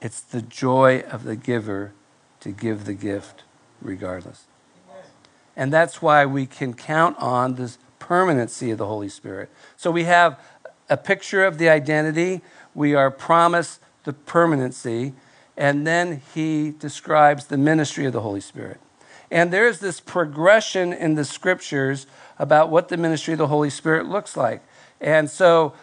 [0.02, 1.94] it's the joy of the giver
[2.42, 3.44] to give the gift
[3.82, 4.46] regardless.
[5.56, 9.50] And that's why we can count on this permanency of the Holy Spirit.
[9.78, 10.40] So we have
[10.90, 12.42] a picture of the identity,
[12.74, 15.14] we are promised the permanency,
[15.58, 18.80] and then he describes the ministry of the Holy Spirit.
[19.32, 22.06] And there's this progression in the scriptures
[22.38, 24.62] about what the ministry of the Holy Spirit looks like.
[25.02, 25.74] And so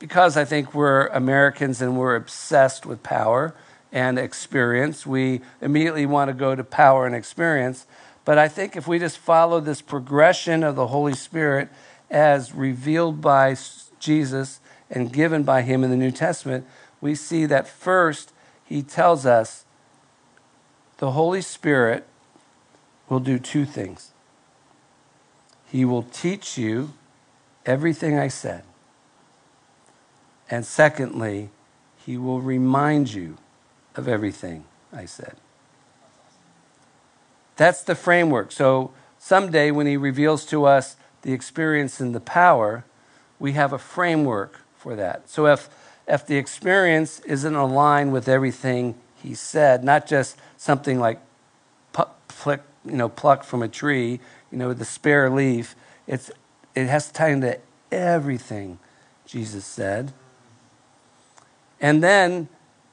[0.00, 3.54] because I think we're Americans and we're obsessed with power
[3.92, 7.86] and experience, we immediately want to go to power and experience.
[8.30, 11.68] But I think if we just follow this progression of the Holy Spirit
[12.08, 13.56] as revealed by
[13.98, 16.64] Jesus and given by Him in the New Testament,
[17.00, 18.32] we see that first
[18.64, 19.64] He tells us
[20.98, 22.06] the Holy Spirit
[23.08, 24.12] will do two things.
[25.66, 26.92] He will teach you
[27.66, 28.62] everything I said.
[30.48, 31.50] And secondly,
[31.96, 33.38] he will remind you
[33.96, 35.34] of everything I said.
[37.60, 38.52] That's the framework.
[38.52, 42.86] So someday, when he reveals to us the experience and the power,
[43.38, 45.28] we have a framework for that.
[45.28, 45.68] So if,
[46.08, 51.20] if the experience isn't aligned with everything he said, not just something like
[51.92, 54.20] pluck, you know, plucked from a tree,
[54.50, 56.30] you know, with the spare leaf, it's,
[56.74, 57.58] it has to tie into
[57.92, 58.78] everything
[59.26, 60.14] Jesus said.
[61.78, 62.48] And then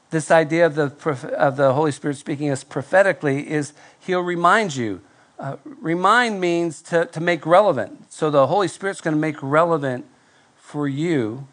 [0.10, 5.02] this idea of the, of the Holy Spirit speaking us prophetically is He'll remind you.
[5.38, 8.12] Uh, remind means to, to make relevant.
[8.12, 10.06] So the Holy Spirit's going to make relevant
[10.56, 11.48] for you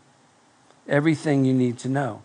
[0.88, 2.23] everything you need to know.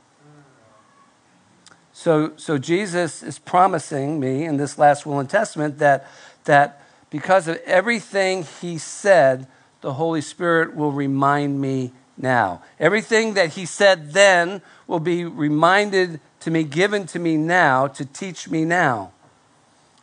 [1.91, 6.07] So, so Jesus is promising me in this last will and testament that,
[6.45, 9.47] that because of everything he said,
[9.81, 12.61] the Holy Spirit will remind me now.
[12.79, 18.05] Everything that he said then will be reminded to me, given to me now, to
[18.05, 19.11] teach me now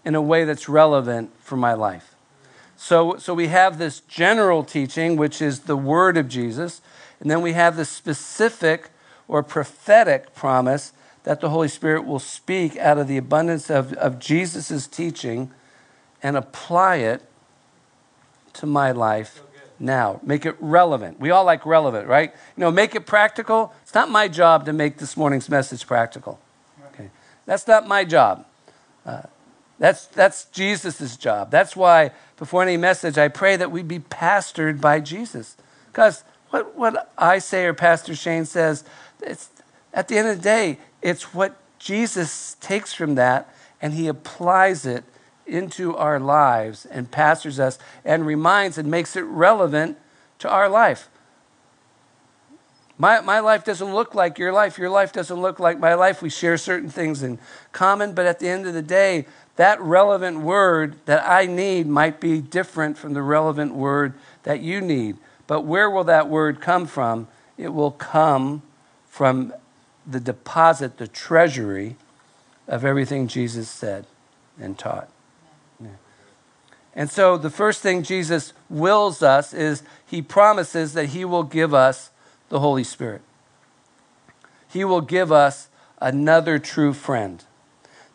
[0.05, 2.15] in a way that's relevant for my life.
[2.77, 6.83] So, so we have this general teaching, which is the word of Jesus,
[7.21, 8.91] and then we have the specific
[9.29, 10.93] or prophetic promise
[11.25, 15.51] that the Holy Spirit will speak out of the abundance of, of Jesus' teaching
[16.23, 17.23] and apply it
[18.53, 19.43] to my life
[19.79, 20.21] now.
[20.23, 21.21] Make it relevant.
[21.21, 22.33] We all like relevant, right?
[22.57, 23.73] You know, make it practical.
[23.83, 26.39] It's not my job to make this morning's message practical.
[26.93, 27.11] Okay.
[27.45, 28.47] That's not my job.
[29.05, 29.23] Uh,
[29.79, 31.51] that's, that's Jesus' job.
[31.51, 35.57] That's why before any message, I pray that we be pastored by Jesus.
[35.87, 38.85] Because what, what I say or Pastor Shane says,
[39.23, 39.51] it's,
[39.93, 44.87] at the end of the day, it's what Jesus takes from that and he applies
[44.87, 45.05] it
[45.47, 49.97] into our lives and pastors us and reminds and makes it relevant
[50.41, 51.09] to our life.
[52.99, 54.79] My, my life doesn't look like your life.
[54.79, 56.23] Your life doesn't look like my life.
[56.23, 57.39] We share certain things in
[57.73, 62.21] common, but at the end of the day, that relevant word that I need might
[62.21, 65.17] be different from the relevant word that you need.
[65.47, 67.29] But where will that word come from?
[67.59, 68.63] It will come
[69.09, 69.53] from
[70.07, 71.97] the deposit, the treasury
[72.67, 74.07] of everything Jesus said
[74.59, 75.09] and taught.
[76.97, 81.75] And so the first thing Jesus wills us is he promises that he will give
[81.75, 82.11] us
[82.49, 83.21] the Holy Spirit.
[84.67, 85.69] He will give us
[86.01, 87.45] another true friend.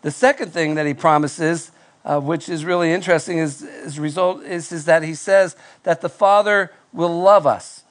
[0.02, 1.72] The second thing that he promises,
[2.04, 6.10] uh, which is really interesting, is, is result is, is that he says that the
[6.10, 7.84] Father will love us.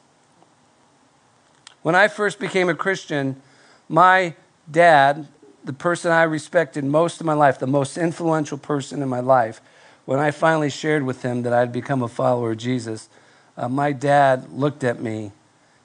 [1.83, 3.41] When I first became a Christian,
[3.89, 4.35] my
[4.69, 5.29] dad,
[5.65, 9.61] the person I respected most in my life, the most influential person in my life,
[10.05, 13.09] when I finally shared with him that I'd become a follower of Jesus,
[13.57, 15.33] uh, my dad looked at me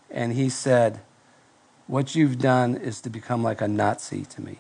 [0.10, 1.02] and he said,
[1.88, 4.60] What you've done is to become like a Nazi to me.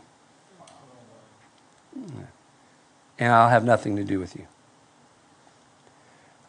[3.18, 4.48] And I'll have nothing to do with you.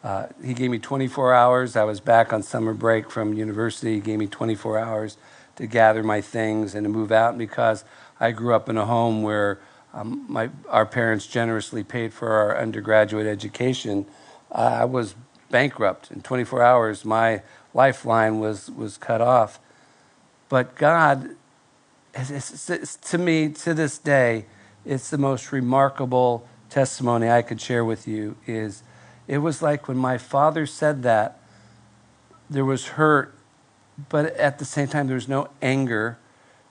[0.03, 1.75] Uh, he gave me 24 hours.
[1.75, 3.95] I was back on summer break from university.
[3.95, 5.17] He gave me 24 hours
[5.55, 7.83] to gather my things and to move out because
[8.19, 9.59] I grew up in a home where
[9.97, 14.05] um, my, our parents generously paid for our undergraduate education.
[14.51, 15.15] Uh, I was
[15.49, 16.11] bankrupt.
[16.11, 17.41] In 24 hours, my
[17.73, 19.59] lifeline was, was cut off.
[20.49, 21.35] But God,
[22.13, 24.45] it's, it's, to me, to this day,
[24.85, 28.83] it's the most remarkable testimony I could share with you is
[29.27, 31.39] it was like when my father said that,
[32.49, 33.33] there was hurt
[34.09, 36.17] but at the same time, there was no anger.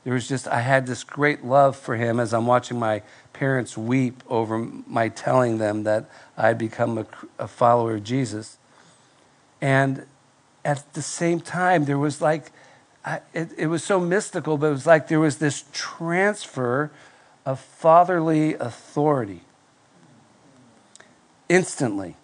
[0.06, 3.76] There was just, I had this great love for him as I'm watching my parents
[3.76, 7.06] weep over my telling them that I'd become a,
[7.40, 8.56] a follower of Jesus.
[9.60, 10.06] And
[10.64, 12.52] at the same time, there was like,
[13.04, 16.92] I, it, it was so mystical, but it was like there was this transfer
[17.44, 19.40] of fatherly authority
[21.48, 22.14] instantly.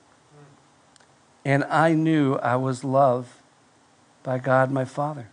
[1.44, 3.30] And I knew I was loved
[4.22, 5.30] by God my Father.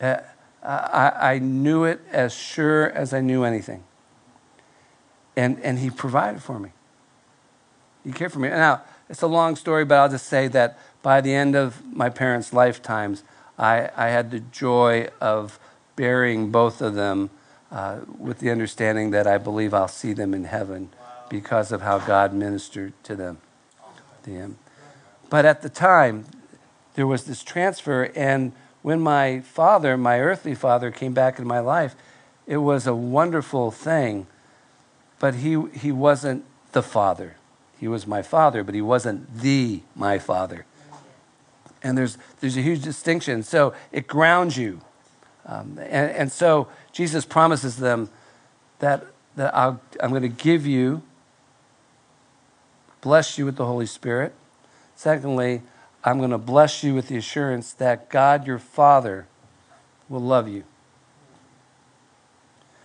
[0.00, 0.16] Uh,
[0.64, 3.84] I, I knew it as sure as I knew anything.
[5.36, 6.70] And, and He provided for me.
[8.04, 8.48] He cared for me.
[8.48, 12.08] Now, it's a long story, but I'll just say that by the end of my
[12.08, 13.22] parents' lifetimes,
[13.58, 15.58] I, I had the joy of
[15.96, 17.30] burying both of them
[17.70, 20.90] uh, with the understanding that I believe I'll see them in heaven
[21.28, 23.38] because of how God ministered to them.
[24.24, 24.54] To.
[25.28, 26.24] But at the time,
[26.94, 28.10] there was this transfer.
[28.16, 28.52] And
[28.84, 31.96] when my father, my earthly father, came back in my life,
[32.46, 34.26] it was a wonderful thing.
[35.18, 37.36] But he, he wasn't the father.
[37.80, 40.66] He was my father, but he wasn't the my father.
[41.82, 43.42] And there's, there's a huge distinction.
[43.42, 44.82] So it grounds you.
[45.46, 48.10] Um, and, and so Jesus promises them
[48.80, 49.06] that,
[49.36, 51.00] that I'll, I'm going to give you,
[53.00, 54.34] bless you with the Holy Spirit.
[54.94, 55.62] Secondly,
[56.04, 59.26] I'm going to bless you with the assurance that God your Father
[60.08, 60.64] will love you.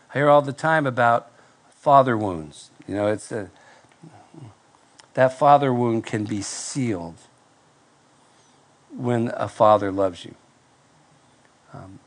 [0.09, 1.31] I hear all the time about
[1.69, 2.71] father wounds.
[2.87, 3.49] You know, it's a,
[5.13, 7.17] that father wound can be sealed
[8.91, 10.33] when a father loves you.
[11.73, 11.99] Um,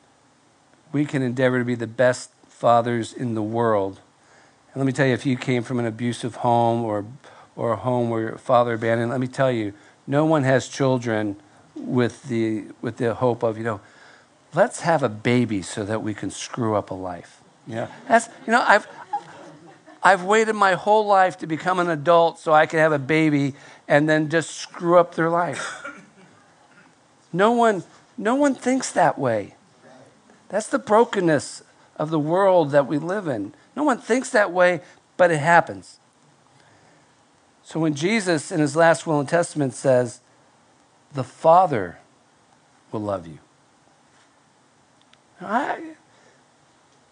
[0.92, 4.00] we can endeavor to be the best fathers in the world.
[4.72, 7.04] And let me tell you, if you came from an abusive home or,
[7.54, 9.74] or a home where your father abandoned, let me tell you,
[10.06, 11.36] no one has children
[11.74, 13.80] with the, with the hope of, you know,
[14.54, 17.40] let's have a baby so that we can screw up a life.
[17.66, 17.88] Yeah.
[18.08, 18.86] that's, you know, I've,
[20.02, 23.54] I've waited my whole life to become an adult so I can have a baby
[23.86, 25.84] and then just screw up their life.
[27.32, 27.84] No one,
[28.18, 29.54] no one thinks that way.
[30.48, 31.62] That's the brokenness
[31.96, 33.54] of the world that we live in.
[33.74, 34.80] No one thinks that way,
[35.16, 35.98] but it happens.
[37.64, 40.20] So when Jesus, in his last will and testament, says,
[41.12, 41.98] The Father
[42.90, 43.38] will love you.
[45.40, 45.94] I,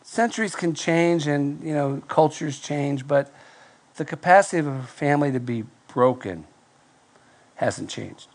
[0.02, 3.32] centuries can change and you know cultures change, but
[3.96, 6.46] the capacity of a family to be broken
[7.56, 8.28] hasn't changed.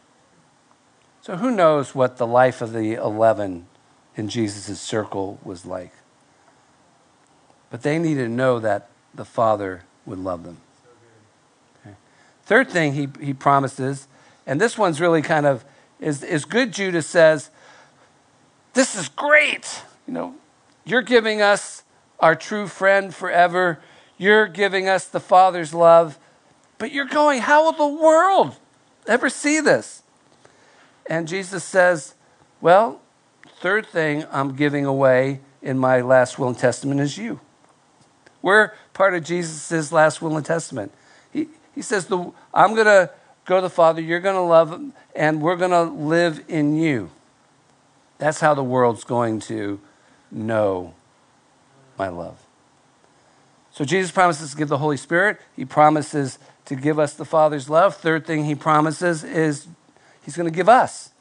[1.22, 3.68] So who knows what the life of the eleven
[4.16, 5.92] in Jesus' circle was like?
[7.70, 10.58] But they needed to know that the Father would love them.
[12.46, 14.08] Third thing he, he promises,
[14.46, 15.66] and this one's really kind of
[16.00, 17.50] is, is good Judas says,
[18.74, 19.82] This is great.
[20.08, 20.36] You know,
[20.86, 21.84] you're giving us
[22.20, 23.80] our true friend forever.
[24.18, 26.18] You're giving us the Father's love.
[26.78, 28.56] But you're going, how will the world
[29.08, 30.04] ever see this?
[31.08, 32.16] And Jesus says,
[32.62, 33.02] Well,
[33.60, 37.40] third thing I'm giving away in my last will and testament is you.
[38.42, 40.92] We're part of Jesus' last will and testament.
[41.76, 43.12] He, says, I'm going to
[43.46, 46.76] go to the Father, you're going to love him, and we're going to live in
[46.76, 47.12] you.
[48.18, 49.80] That's how the world's going to
[50.32, 50.94] know
[51.98, 52.38] my love.
[53.72, 55.40] So Jesus promises to give the Holy Spirit.
[55.56, 57.96] He promises to give us the Father's love.
[57.96, 59.68] Third thing he promises is
[60.24, 61.12] he's going to give us.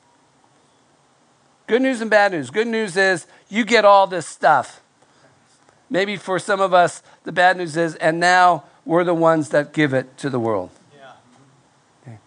[1.67, 2.51] Good news and bad news.
[2.51, 4.83] Good news is you get all this stuff.
[5.91, 9.73] Maybe for some of us, the bad news is, and now we're the ones that
[9.73, 10.71] give it to the world.
[10.97, 11.13] Yeah.
[12.03, 12.19] Okay.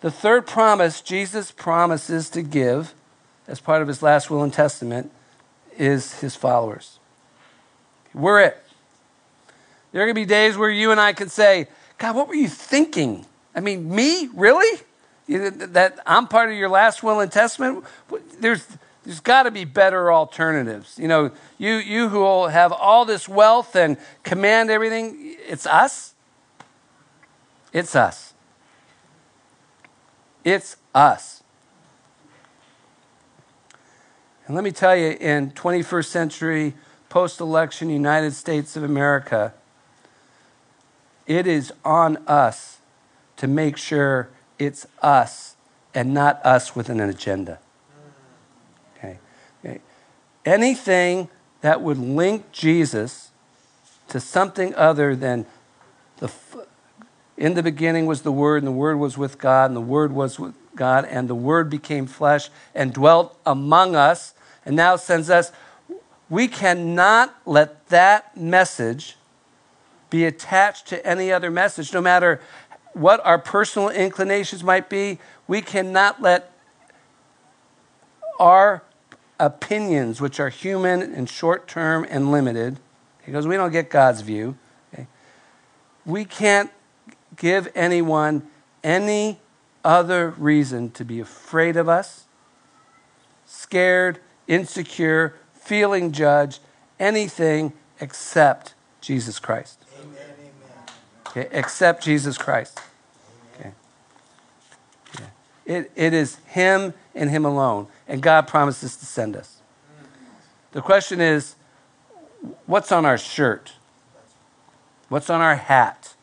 [0.00, 2.94] The third promise Jesus promises to give
[3.48, 5.10] as part of his last will and testament
[5.78, 6.98] is his followers.
[8.12, 8.62] We're it.
[9.92, 12.34] There are going to be days where you and I can say, God, what were
[12.34, 13.24] you thinking?
[13.54, 14.28] I mean, me?
[14.34, 14.82] Really?
[15.28, 17.84] That I'm part of your last will and testament?
[18.40, 18.66] There's,
[19.04, 20.98] there's got to be better alternatives.
[20.98, 26.14] You know, you, you who have all this wealth and command everything, it's us.
[27.72, 28.34] It's us.
[30.44, 31.42] It's us.
[34.46, 36.74] And let me tell you, in 21st century,
[37.08, 39.52] post election United States of America,
[41.26, 42.78] it is on us
[43.36, 44.28] to make sure
[44.58, 45.56] it's us
[45.94, 47.58] and not us with an agenda.
[48.96, 49.18] Okay.
[49.64, 49.80] okay.
[50.44, 51.28] anything
[51.60, 53.25] that would link Jesus
[54.08, 55.46] to something other than
[56.18, 56.30] the
[57.36, 60.12] in the beginning was the word and the word was with God and the word
[60.12, 64.32] was with God and the word became flesh and dwelt among us
[64.64, 65.52] and now sends us.
[66.30, 69.16] We cannot let that message
[70.08, 71.92] be attached to any other message.
[71.92, 72.40] No matter
[72.94, 76.52] what our personal inclinations might be we cannot let
[78.38, 78.82] our
[79.38, 82.78] opinions, which are human and short term and limited,
[83.26, 84.56] because we don't get God's view.
[84.94, 85.06] Okay?
[86.06, 86.70] We can't
[87.36, 88.48] give anyone
[88.82, 89.40] any
[89.84, 92.24] other reason to be afraid of us,
[93.44, 96.60] scared, insecure, feeling judged,
[96.98, 99.84] anything except Jesus Christ.
[100.00, 100.16] Amen,
[101.28, 102.80] Okay, except Jesus Christ.
[103.58, 103.72] Okay.
[105.18, 105.26] Yeah.
[105.66, 109.60] It, it is Him and Him alone and God promises to send us.
[110.72, 111.55] The question is
[112.66, 113.72] what's on our shirt?
[115.08, 116.14] What's on our hat?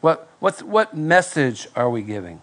[0.00, 2.40] What, what's, what message are we giving?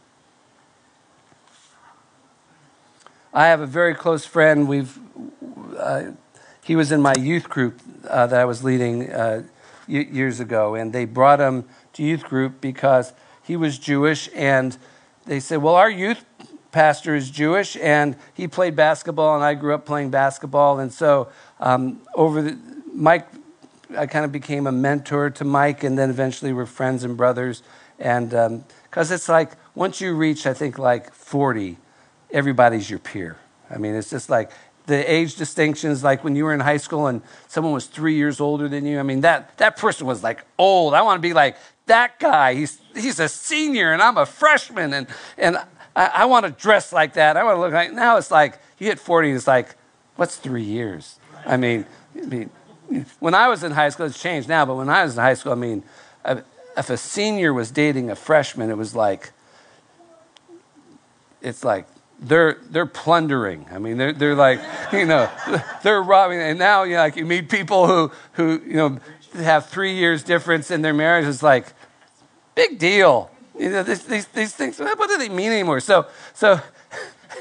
[3.33, 4.67] I have a very close friend.
[4.67, 4.97] We've,
[5.77, 6.11] uh,
[6.63, 9.43] he was in my youth group uh, that I was leading uh,
[9.87, 14.77] years ago, and they brought him to youth group because he was Jewish, and
[15.25, 16.25] they said, "Well, our youth
[16.75, 20.79] pastor is Jewish, and he played basketball, and I grew up playing basketball.
[20.81, 21.29] And so,
[21.61, 22.57] um, over the,
[22.93, 23.29] Mike,
[23.97, 27.63] I kind of became a mentor to Mike, and then eventually we're friends and brothers.
[27.97, 31.77] And because um, it's like once you reach, I think, like 40,
[32.31, 33.37] everybody's your peer.
[33.69, 34.51] I mean, it's just like
[34.85, 38.41] the age distinctions, like when you were in high school and someone was three years
[38.41, 38.99] older than you.
[38.99, 40.93] I mean, that, that person was like old.
[40.93, 41.55] I want to be like
[41.85, 42.53] that guy.
[42.53, 44.93] He's, he's a senior and I'm a freshman.
[44.93, 45.07] And,
[45.37, 45.57] and
[45.95, 47.37] I, I want to dress like that.
[47.37, 47.93] I want to look like.
[47.93, 49.75] Now it's like you hit 40, it's like,
[50.15, 51.19] what's three years?
[51.45, 51.85] I mean,
[52.21, 52.49] I mean,
[53.19, 55.33] when I was in high school, it's changed now, but when I was in high
[55.33, 55.83] school, I mean,
[56.77, 59.31] if a senior was dating a freshman, it was like,
[61.41, 61.87] it's like
[62.19, 63.67] they're they're plundering.
[63.71, 64.59] I mean, they're they're like
[64.91, 65.29] you know
[65.83, 66.39] they're robbing.
[66.39, 68.99] And now you know, like you meet people who who you know
[69.35, 71.25] have three years difference in their marriage.
[71.25, 71.67] It's like
[72.55, 73.29] big deal.
[73.57, 74.79] You know these these, these things.
[74.79, 75.79] What do they mean anymore?
[75.79, 76.59] So so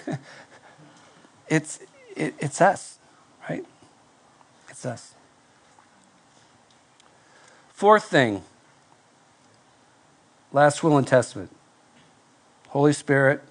[1.49, 1.81] it's
[2.17, 2.99] it, it's us,
[3.49, 3.65] right?
[4.69, 5.15] It's us.
[7.73, 8.43] Fourth thing.
[10.53, 11.51] Last will and testament.
[12.69, 13.43] Holy Spirit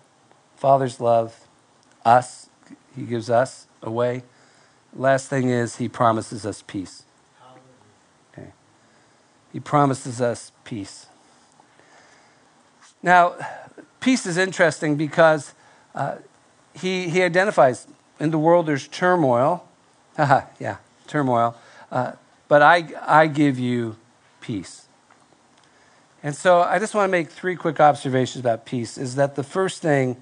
[0.63, 1.45] Father's love,
[2.05, 2.47] us,
[2.95, 4.23] He gives us away.
[4.95, 7.03] Last thing is, He promises us peace.
[8.31, 8.53] Okay.
[9.51, 11.07] He promises us peace.
[13.03, 13.35] Now,
[13.99, 15.53] peace is interesting because
[15.93, 16.15] uh,
[16.73, 17.85] he, he identifies
[18.19, 19.67] in the world there's turmoil.
[20.59, 20.77] Yeah,
[21.07, 21.55] turmoil.
[21.91, 22.13] Uh,
[22.47, 23.97] but I, I give you
[24.41, 24.87] peace.
[26.21, 28.97] And so I just want to make three quick observations about peace.
[28.97, 30.17] Is that the first thing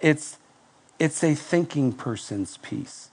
[0.00, 0.38] it's,
[0.98, 3.10] it's a thinking person's peace.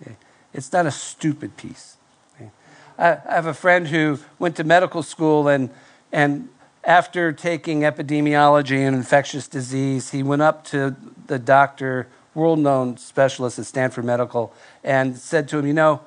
[0.00, 0.16] Okay?
[0.52, 1.96] It's not a stupid peace.
[2.36, 2.50] Okay?
[2.98, 5.70] I, I have a friend who went to medical school and,
[6.12, 6.48] and
[6.86, 13.58] after taking epidemiology and infectious disease, he went up to the doctor, world known specialist
[13.58, 16.00] at Stanford Medical, and said to him, You know,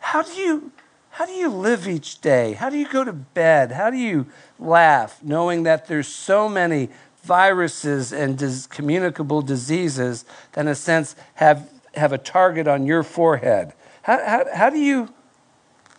[0.00, 0.72] how do you,
[1.10, 2.54] how do you live each day?
[2.54, 3.72] How do you go to bed?
[3.72, 4.26] How do you
[4.58, 6.88] laugh knowing that there's so many
[7.22, 13.02] viruses and dis- communicable diseases that, in a sense, have, have a target on your
[13.02, 13.72] forehead.
[14.02, 15.12] How, how, how, do you,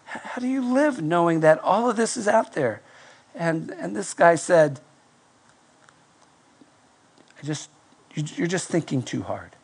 [0.06, 2.82] how do you live knowing that all of this is out there?
[3.36, 4.80] And, and this guy said,
[7.42, 7.70] I just,
[8.14, 9.56] you're just thinking too hard.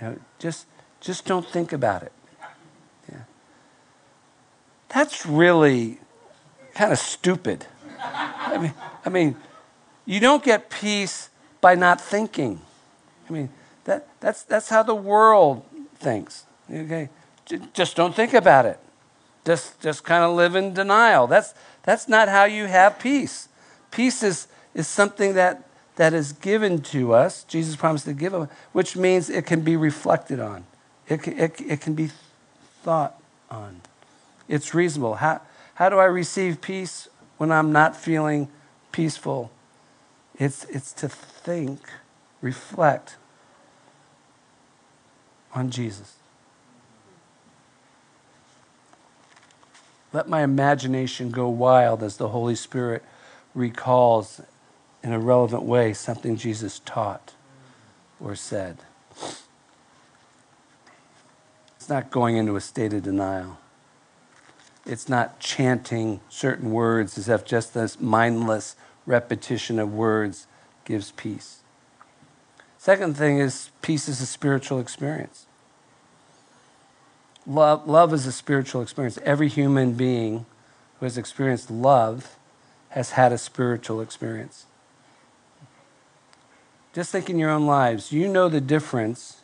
[0.00, 0.66] You know, just,
[1.00, 2.12] just don't think about it.
[3.10, 3.20] Yeah.
[4.88, 5.98] That's really
[6.74, 7.66] kind of stupid.
[8.00, 9.36] I mean, I mean,
[10.04, 11.30] you don't get peace
[11.60, 12.60] by not thinking.
[13.28, 13.50] I mean,
[13.84, 15.64] that, that's, that's how the world
[15.96, 16.44] thinks.
[16.70, 17.08] Okay?
[17.72, 18.78] Just don't think about it.
[19.44, 21.26] Just, just kind of live in denial.
[21.26, 21.54] That's,
[21.88, 23.48] that's not how you have peace.
[23.90, 25.66] Peace is, is something that,
[25.96, 27.44] that is given to us.
[27.44, 28.34] Jesus promised to give
[28.72, 30.66] which means it can be reflected on,
[31.08, 32.10] it, it, it can be
[32.82, 33.18] thought
[33.50, 33.80] on.
[34.48, 35.14] It's reasonable.
[35.14, 35.40] How,
[35.76, 37.08] how do I receive peace
[37.38, 38.48] when I'm not feeling
[38.92, 39.50] peaceful?
[40.38, 41.80] It's, it's to think,
[42.42, 43.16] reflect
[45.54, 46.17] on Jesus.
[50.12, 53.02] Let my imagination go wild as the Holy Spirit
[53.54, 54.40] recalls
[55.02, 57.34] in a relevant way something Jesus taught
[58.20, 58.78] or said.
[61.76, 63.58] It's not going into a state of denial.
[64.86, 70.46] It's not chanting certain words as if just this mindless repetition of words
[70.84, 71.60] gives peace.
[72.78, 75.47] Second thing is peace is a spiritual experience.
[77.48, 79.18] Love, love is a spiritual experience.
[79.24, 80.44] Every human being
[81.00, 82.36] who has experienced love
[82.90, 84.66] has had a spiritual experience.
[86.92, 89.40] Just think in your own lives, you know the difference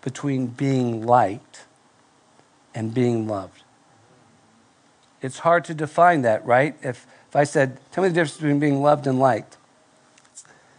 [0.00, 1.64] between being liked
[2.74, 3.62] and being loved.
[5.20, 6.76] It's hard to define that, right?
[6.82, 9.56] If if I said, Tell me the difference between being loved and liked,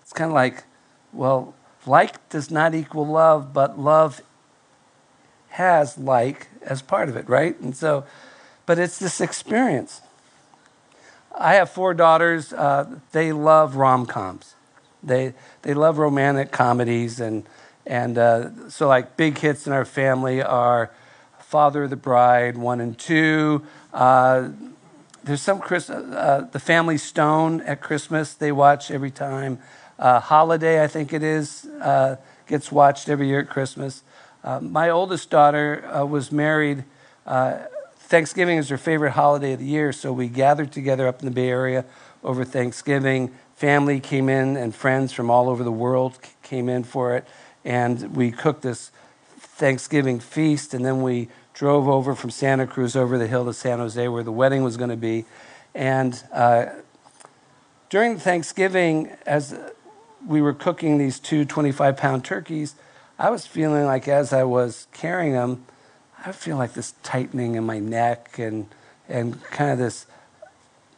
[0.02, 0.64] it's, kind of like,
[1.12, 1.54] well,
[1.86, 4.22] like does not equal love, but love
[5.58, 7.60] has like as part of it, right?
[7.60, 8.06] And so,
[8.68, 10.02] but it's this experience.
[11.36, 12.54] I have four daughters.
[12.54, 14.54] Uh, they love rom coms.
[15.02, 15.34] They
[15.64, 17.44] they love romantic comedies, and
[17.88, 20.92] and uh, so like big hits in our family are
[21.40, 23.66] Father of the Bride one and two.
[23.94, 24.50] Uh,
[25.24, 29.58] there's some Chris, uh, the Family Stone at Christmas they watch every time.
[29.98, 34.04] Uh, Holiday, I think it is, uh, gets watched every year at Christmas.
[34.48, 36.86] Uh, my oldest daughter uh, was married.
[37.26, 37.58] Uh,
[37.98, 41.32] Thanksgiving is her favorite holiday of the year, so we gathered together up in the
[41.32, 41.84] Bay Area
[42.24, 43.34] over Thanksgiving.
[43.58, 47.28] Family came in and friends from all over the world came in for it,
[47.66, 48.92] and we cooked this
[49.38, 53.80] Thanksgiving feast, and then we drove over from Santa Cruz over the hill to San
[53.80, 55.26] Jose where the wedding was going to be.
[55.76, 56.68] And uh,
[57.90, 59.60] during Thanksgiving, as
[60.26, 62.76] we were cooking these two 25 pound turkeys,
[63.20, 65.66] I was feeling like as I was carrying them,
[66.24, 68.68] I feel like this tightening in my neck and,
[69.10, 70.06] and kind of this,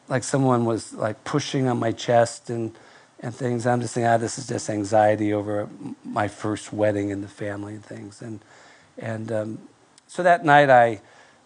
[0.10, 2.76] like someone was like pushing on my chest and,
[3.22, 3.66] and things.
[3.66, 5.70] I'm just thinking, ah, this is just anxiety over
[6.04, 8.22] my first wedding in the family and things.
[8.22, 8.42] And,
[8.98, 9.60] and um,
[10.08, 11.00] so that night I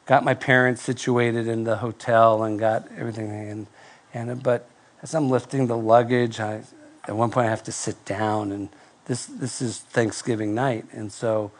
[0.08, 3.30] got my parents situated in the hotel and got everything.
[3.30, 3.68] And,
[4.14, 4.68] and but
[5.04, 6.64] as I'm lifting the luggage, I,
[7.08, 8.70] at one point I have to sit down and
[9.06, 11.52] this this is Thanksgiving night, and so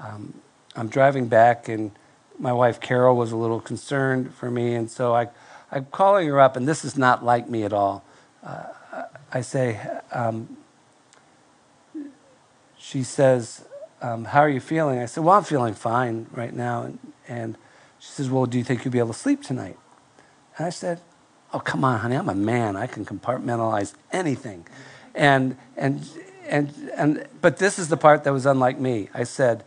[0.00, 0.40] um,
[0.74, 1.92] I'm driving back, and
[2.38, 5.28] my wife Carol was a little concerned for me, and so I
[5.70, 8.04] I'm calling her up, and this is not like me at all.
[8.42, 8.64] Uh,
[9.32, 9.78] I say,
[10.12, 10.56] um,
[12.78, 13.64] she says,
[14.00, 17.58] um, "How are you feeling?" I said, "Well, I'm feeling fine right now," and, and
[17.98, 19.76] she says, "Well, do you think you'll be able to sleep tonight?"
[20.56, 21.00] And I said,
[21.52, 22.76] "Oh, come on, honey, I'm a man.
[22.76, 24.66] I can compartmentalize anything."
[25.14, 26.08] And and
[26.48, 29.08] and and but this is the part that was unlike me.
[29.14, 29.64] I said,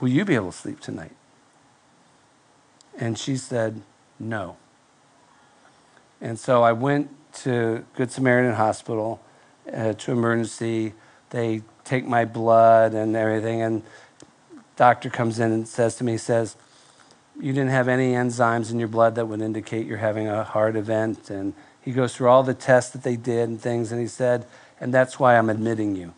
[0.00, 1.12] "Will you be able to sleep tonight?"
[2.98, 3.80] And she said,
[4.18, 4.56] "No."
[6.20, 7.10] And so I went
[7.44, 9.20] to Good Samaritan Hospital
[9.72, 10.94] uh, to emergency.
[11.30, 13.82] They take my blood and everything, and
[14.76, 16.56] doctor comes in and says to me, says,
[17.40, 20.76] you didn't have any enzymes in your blood that would indicate you're having a heart
[20.76, 21.30] event.
[21.30, 21.54] And
[21.88, 24.44] he goes through all the tests that they did and things, and he said,
[24.78, 26.12] and that's why I'm admitting you.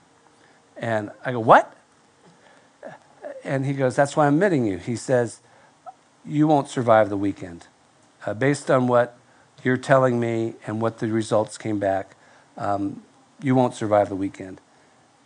[0.77, 1.73] And I go, what?
[3.45, 4.79] And he goes, that's why I'm admitting you.
[4.79, 5.39] He says,
[6.27, 7.69] you won't survive the weekend.
[8.27, 9.17] Uh, based on what
[9.63, 12.17] you're telling me and what the results came back,
[12.57, 13.05] um,
[13.41, 14.61] you won't survive the weekend.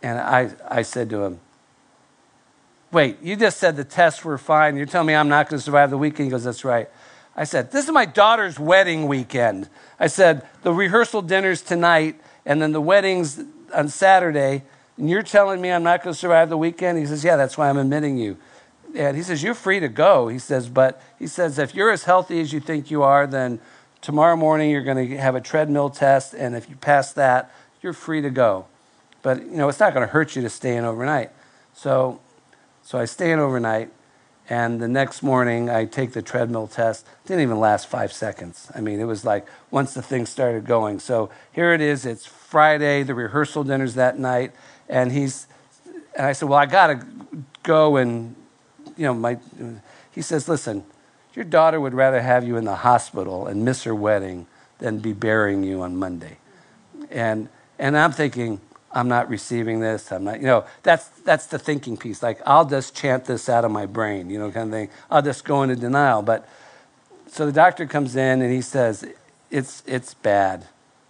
[0.03, 1.39] And I, I said to him,
[2.91, 4.77] Wait, you just said the tests were fine.
[4.77, 6.27] You're telling me I'm not going to survive the weekend?
[6.27, 6.87] He goes, That's right.
[7.35, 9.69] I said, This is my daughter's wedding weekend.
[9.99, 13.41] I said, The rehearsal dinner's tonight, and then the wedding's
[13.73, 14.63] on Saturday,
[14.97, 16.97] and you're telling me I'm not going to survive the weekend?
[16.97, 18.37] He says, Yeah, that's why I'm admitting you.
[18.95, 20.27] And he says, You're free to go.
[20.27, 23.59] He says, But he says, If you're as healthy as you think you are, then
[24.01, 27.93] tomorrow morning you're going to have a treadmill test, and if you pass that, you're
[27.93, 28.65] free to go.
[29.21, 31.31] But, you know, it's not going to hurt you to stay in overnight.
[31.73, 32.21] So,
[32.83, 33.91] so I stay in overnight,
[34.49, 37.05] and the next morning I take the treadmill test.
[37.23, 38.71] It didn't even last five seconds.
[38.75, 40.99] I mean, it was like once the thing started going.
[40.99, 42.05] So here it is.
[42.05, 43.03] It's Friday.
[43.03, 44.53] The rehearsal dinner's that night,
[44.87, 45.47] and he's,
[46.15, 47.05] and I said, well, I got to
[47.63, 48.35] go and,
[48.95, 49.37] you know, my,
[50.11, 50.83] he says, listen,
[51.33, 55.11] your daughter would rather have you in the hospital and miss her wedding than be
[55.11, 56.37] burying you on Monday.
[57.09, 58.61] And, and I'm thinking,
[58.95, 60.09] I'm not receiving this.
[60.13, 62.23] I'm not, you know, that's, that's the thinking peace.
[62.23, 64.89] Like, I'll just chant this out of my brain, you know, kind of thing.
[65.11, 66.21] I'll just go into denial.
[66.21, 66.47] But
[67.27, 69.05] so the doctor comes in and he says,
[69.51, 70.67] it's, it's bad.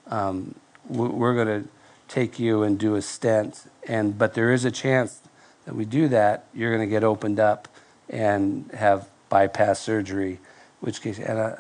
[0.07, 0.55] Um,
[0.89, 1.69] we're going to
[2.07, 3.69] take you and do a stent.
[3.87, 5.21] And, but there is a chance
[5.65, 7.67] that we do that, you're going to get opened up
[8.09, 10.39] and have bypass surgery,
[10.79, 11.55] which case, and uh,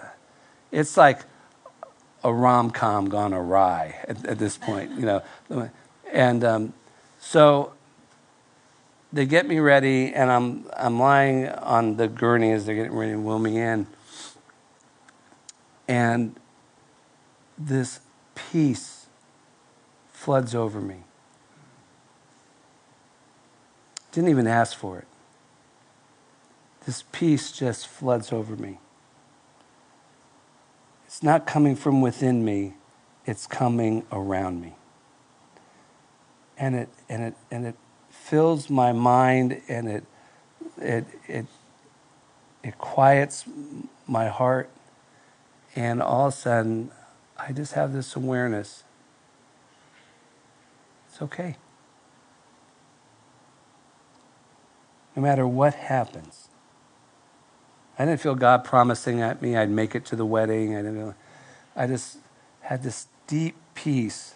[0.71, 1.21] it's like
[2.23, 5.23] a rom com gone awry at, at, this point, you know.
[6.11, 6.73] And um,
[7.19, 7.73] so
[9.11, 13.13] they get me ready, and I'm I'm lying on the gurney as they're getting ready
[13.13, 13.87] to wheel me in,
[15.87, 16.35] and
[17.57, 18.01] this
[18.35, 19.07] peace
[20.11, 21.03] floods over me.
[24.11, 25.07] Didn't even ask for it.
[26.85, 28.79] This peace just floods over me.
[31.05, 32.75] It's not coming from within me,
[33.25, 34.75] it's coming around me
[36.57, 37.75] and it and it and it
[38.09, 40.03] fills my mind and it
[40.77, 41.45] it it
[42.63, 43.45] it quiets
[44.07, 44.69] my heart
[45.75, 46.91] and all of a sudden
[47.37, 48.83] I just have this awareness.
[51.09, 51.57] It's okay.
[55.15, 56.47] No matter what happens.
[57.97, 60.75] I didn't feel God promising at me I'd make it to the wedding.
[60.75, 61.15] I didn't
[61.75, 62.17] I just
[62.61, 64.34] had this deep peace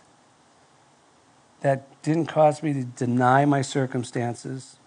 [1.61, 4.77] that didn't cause me to deny my circumstances,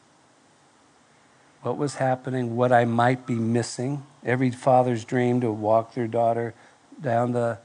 [1.63, 4.05] what was happening, what I might be missing.
[4.25, 6.55] Every father's dream to walk their daughter
[7.01, 7.59] down the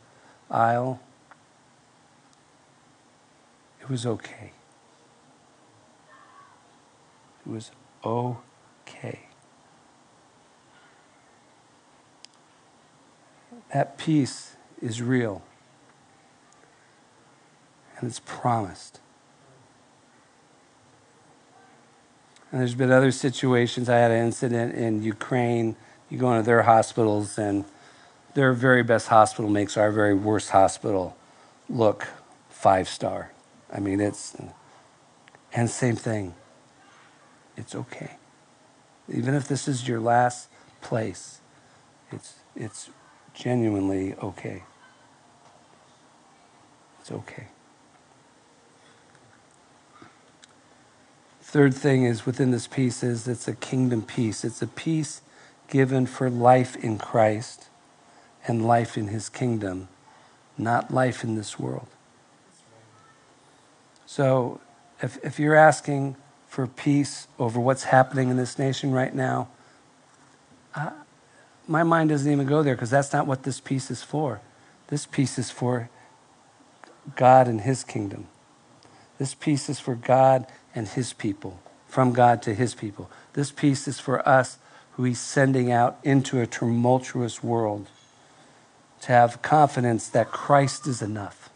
[0.51, 0.99] aisle.
[3.81, 4.51] It was okay.
[7.45, 7.71] It was
[8.03, 9.19] okay.
[13.73, 15.41] That peace is real
[17.97, 18.99] and it's promised.
[22.51, 23.89] And there's been other situations.
[23.89, 25.75] I had an incident in Ukraine.
[26.09, 27.65] You go into their hospitals, and
[28.35, 31.17] their very best hospital makes our very worst hospital
[31.69, 32.07] look
[32.49, 33.31] five star.
[33.73, 34.35] I mean, it's,
[35.53, 36.35] and same thing.
[37.57, 38.11] It's okay.
[39.11, 40.47] Even if this is your last
[40.81, 41.41] place,
[42.11, 42.89] it's, it's
[43.33, 44.63] genuinely okay.
[47.01, 47.47] It's okay.
[51.47, 54.43] Third thing is within this peace is it's a kingdom peace.
[54.43, 55.21] It's a peace
[55.69, 57.69] given for life in Christ
[58.45, 59.87] and life in his kingdom,
[60.57, 61.87] not life in this world.
[64.05, 64.59] So
[65.01, 66.17] if, if you're asking
[66.49, 69.47] for peace over what's happening in this nation right now,
[71.65, 74.41] my mind doesn't even go there because that's not what this peace is for.
[74.87, 75.89] This peace is for
[77.15, 78.27] God and His kingdom.
[79.17, 80.45] This peace is for God
[80.75, 83.09] and His people, from God to His people.
[83.33, 84.57] This peace is for us
[84.91, 87.87] who He's sending out into a tumultuous world
[89.01, 91.49] to have confidence that Christ is enough.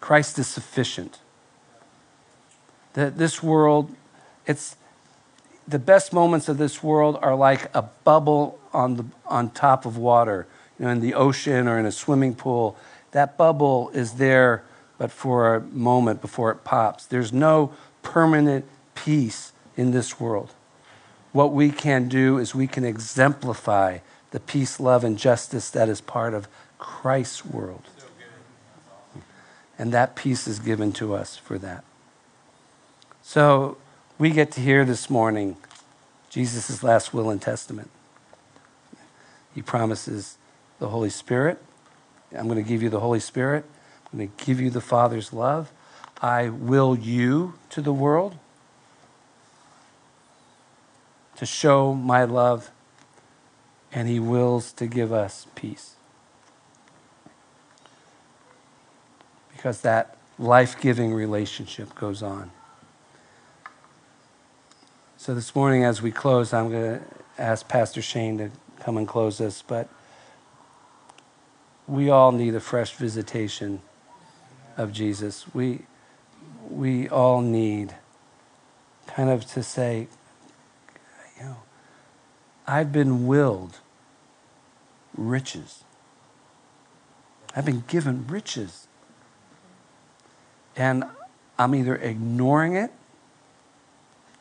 [0.00, 1.18] Christ is sufficient.
[2.92, 3.94] That this world,
[4.46, 4.76] it's
[5.66, 9.96] the best moments of this world are like a bubble on the on top of
[9.96, 10.46] water,
[10.78, 12.76] you know, in the ocean or in a swimming pool.
[13.12, 14.62] That bubble is there
[14.98, 17.06] but for a moment before it pops.
[17.06, 17.72] There's no
[18.02, 20.52] permanent peace in this world.
[21.32, 23.98] What we can do is we can exemplify
[24.30, 27.82] the peace, love, and justice that is part of Christ's world.
[29.78, 31.84] And that peace is given to us for that.
[33.22, 33.76] So
[34.18, 35.56] we get to hear this morning
[36.30, 37.90] Jesus' last will and testament.
[39.54, 40.36] He promises
[40.78, 41.58] the Holy Spirit.
[42.36, 43.64] I'm going to give you the Holy Spirit.
[44.16, 45.70] I'm going to give you the Father's love.
[46.22, 48.38] I will you to the world
[51.36, 52.70] to show my love,
[53.92, 55.96] and He wills to give us peace.
[59.54, 62.52] Because that life giving relationship goes on.
[65.18, 67.04] So this morning, as we close, I'm going to
[67.36, 68.50] ask Pastor Shane to
[68.80, 69.90] come and close us, but
[71.86, 73.82] we all need a fresh visitation
[74.76, 75.46] of Jesus.
[75.54, 75.82] We,
[76.68, 77.94] we all need
[79.06, 80.08] kind of to say,
[81.38, 81.56] you know,
[82.66, 83.78] I've been willed
[85.16, 85.84] riches.
[87.54, 88.86] I've been given riches.
[90.76, 91.04] And
[91.58, 92.92] I'm either ignoring it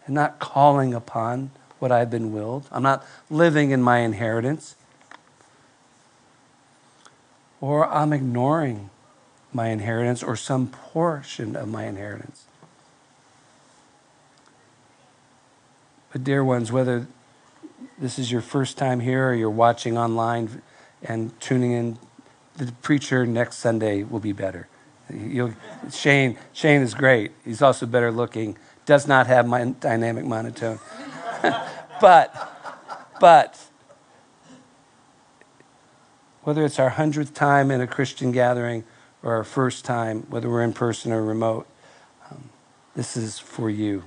[0.05, 2.67] and not calling upon what I've been willed.
[2.71, 4.75] I'm not living in my inheritance.
[7.61, 8.89] Or I'm ignoring
[9.55, 12.43] my inheritance or some portion of my inheritance.
[16.11, 17.07] But, dear ones, whether
[17.97, 20.61] this is your first time here or you're watching online
[21.01, 21.97] and tuning in,
[22.57, 24.67] the preacher next Sunday will be better.
[25.09, 25.53] You'll,
[25.91, 27.31] Shane, Shane is great.
[27.45, 28.57] He's also better looking.
[28.85, 30.79] Does not have my dynamic monotone.
[32.01, 32.81] but,
[33.21, 33.61] but,
[36.43, 38.83] whether it's our hundredth time in a Christian gathering
[39.25, 41.67] or our first time, whether we're in person or remote,
[42.29, 42.49] um,
[42.95, 44.03] this is for you.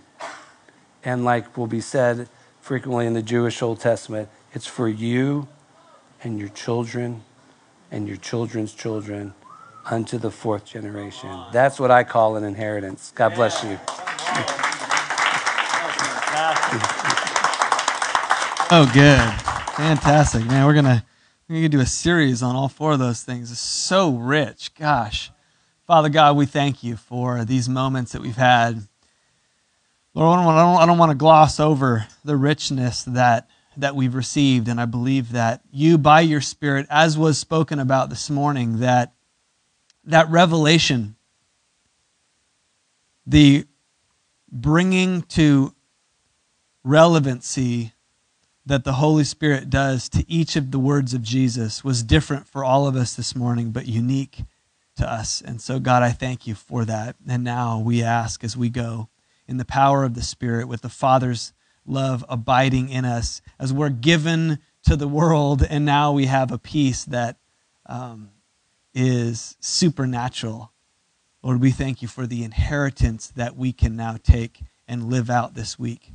[1.05, 2.29] And like will be said
[2.61, 5.49] frequently in the Jewish Old Testament, it's for you
[6.23, 7.23] and your children
[7.91, 9.35] and your children's children
[9.87, 11.31] unto the fourth generation.
[11.53, 13.13] That's what I call an inheritance.
[13.15, 13.79] God bless you.
[18.71, 19.19] Oh, good.
[19.75, 20.45] Fantastic.
[20.45, 21.03] Man, we're going to
[21.49, 23.51] going to do a series on all four of those things.
[23.51, 24.75] It's so rich.
[24.75, 25.31] Gosh.
[25.87, 28.83] Father God, we thank you for these moments that we've had.
[30.13, 33.97] Lord, I don't, I don't, I don't want to gloss over the richness that, that
[33.97, 34.69] we've received.
[34.69, 39.15] And I believe that you, by your Spirit, as was spoken about this morning, that
[40.05, 41.17] that revelation,
[43.27, 43.67] the
[44.51, 45.75] bringing to
[46.85, 47.93] relevancy
[48.69, 52.63] that the Holy Spirit does to each of the words of Jesus was different for
[52.63, 54.43] all of us this morning, but unique
[54.97, 55.41] to us.
[55.41, 57.17] And so, God, I thank you for that.
[57.27, 59.09] And now we ask as we go
[59.47, 61.55] in the power of the Spirit with the Father's
[61.87, 66.59] love abiding in us as we're given to the world, and now we have a
[66.59, 67.37] peace that
[67.87, 68.29] um,
[68.95, 70.73] is supernatural.
[71.43, 75.55] Lord, we thank you for the inheritance that we can now take and live out
[75.55, 76.13] this week.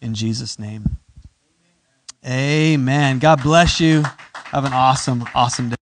[0.00, 0.98] In Jesus' name.
[2.26, 3.18] Amen.
[3.18, 4.02] God bless you.
[4.52, 5.87] Have an awesome, awesome day.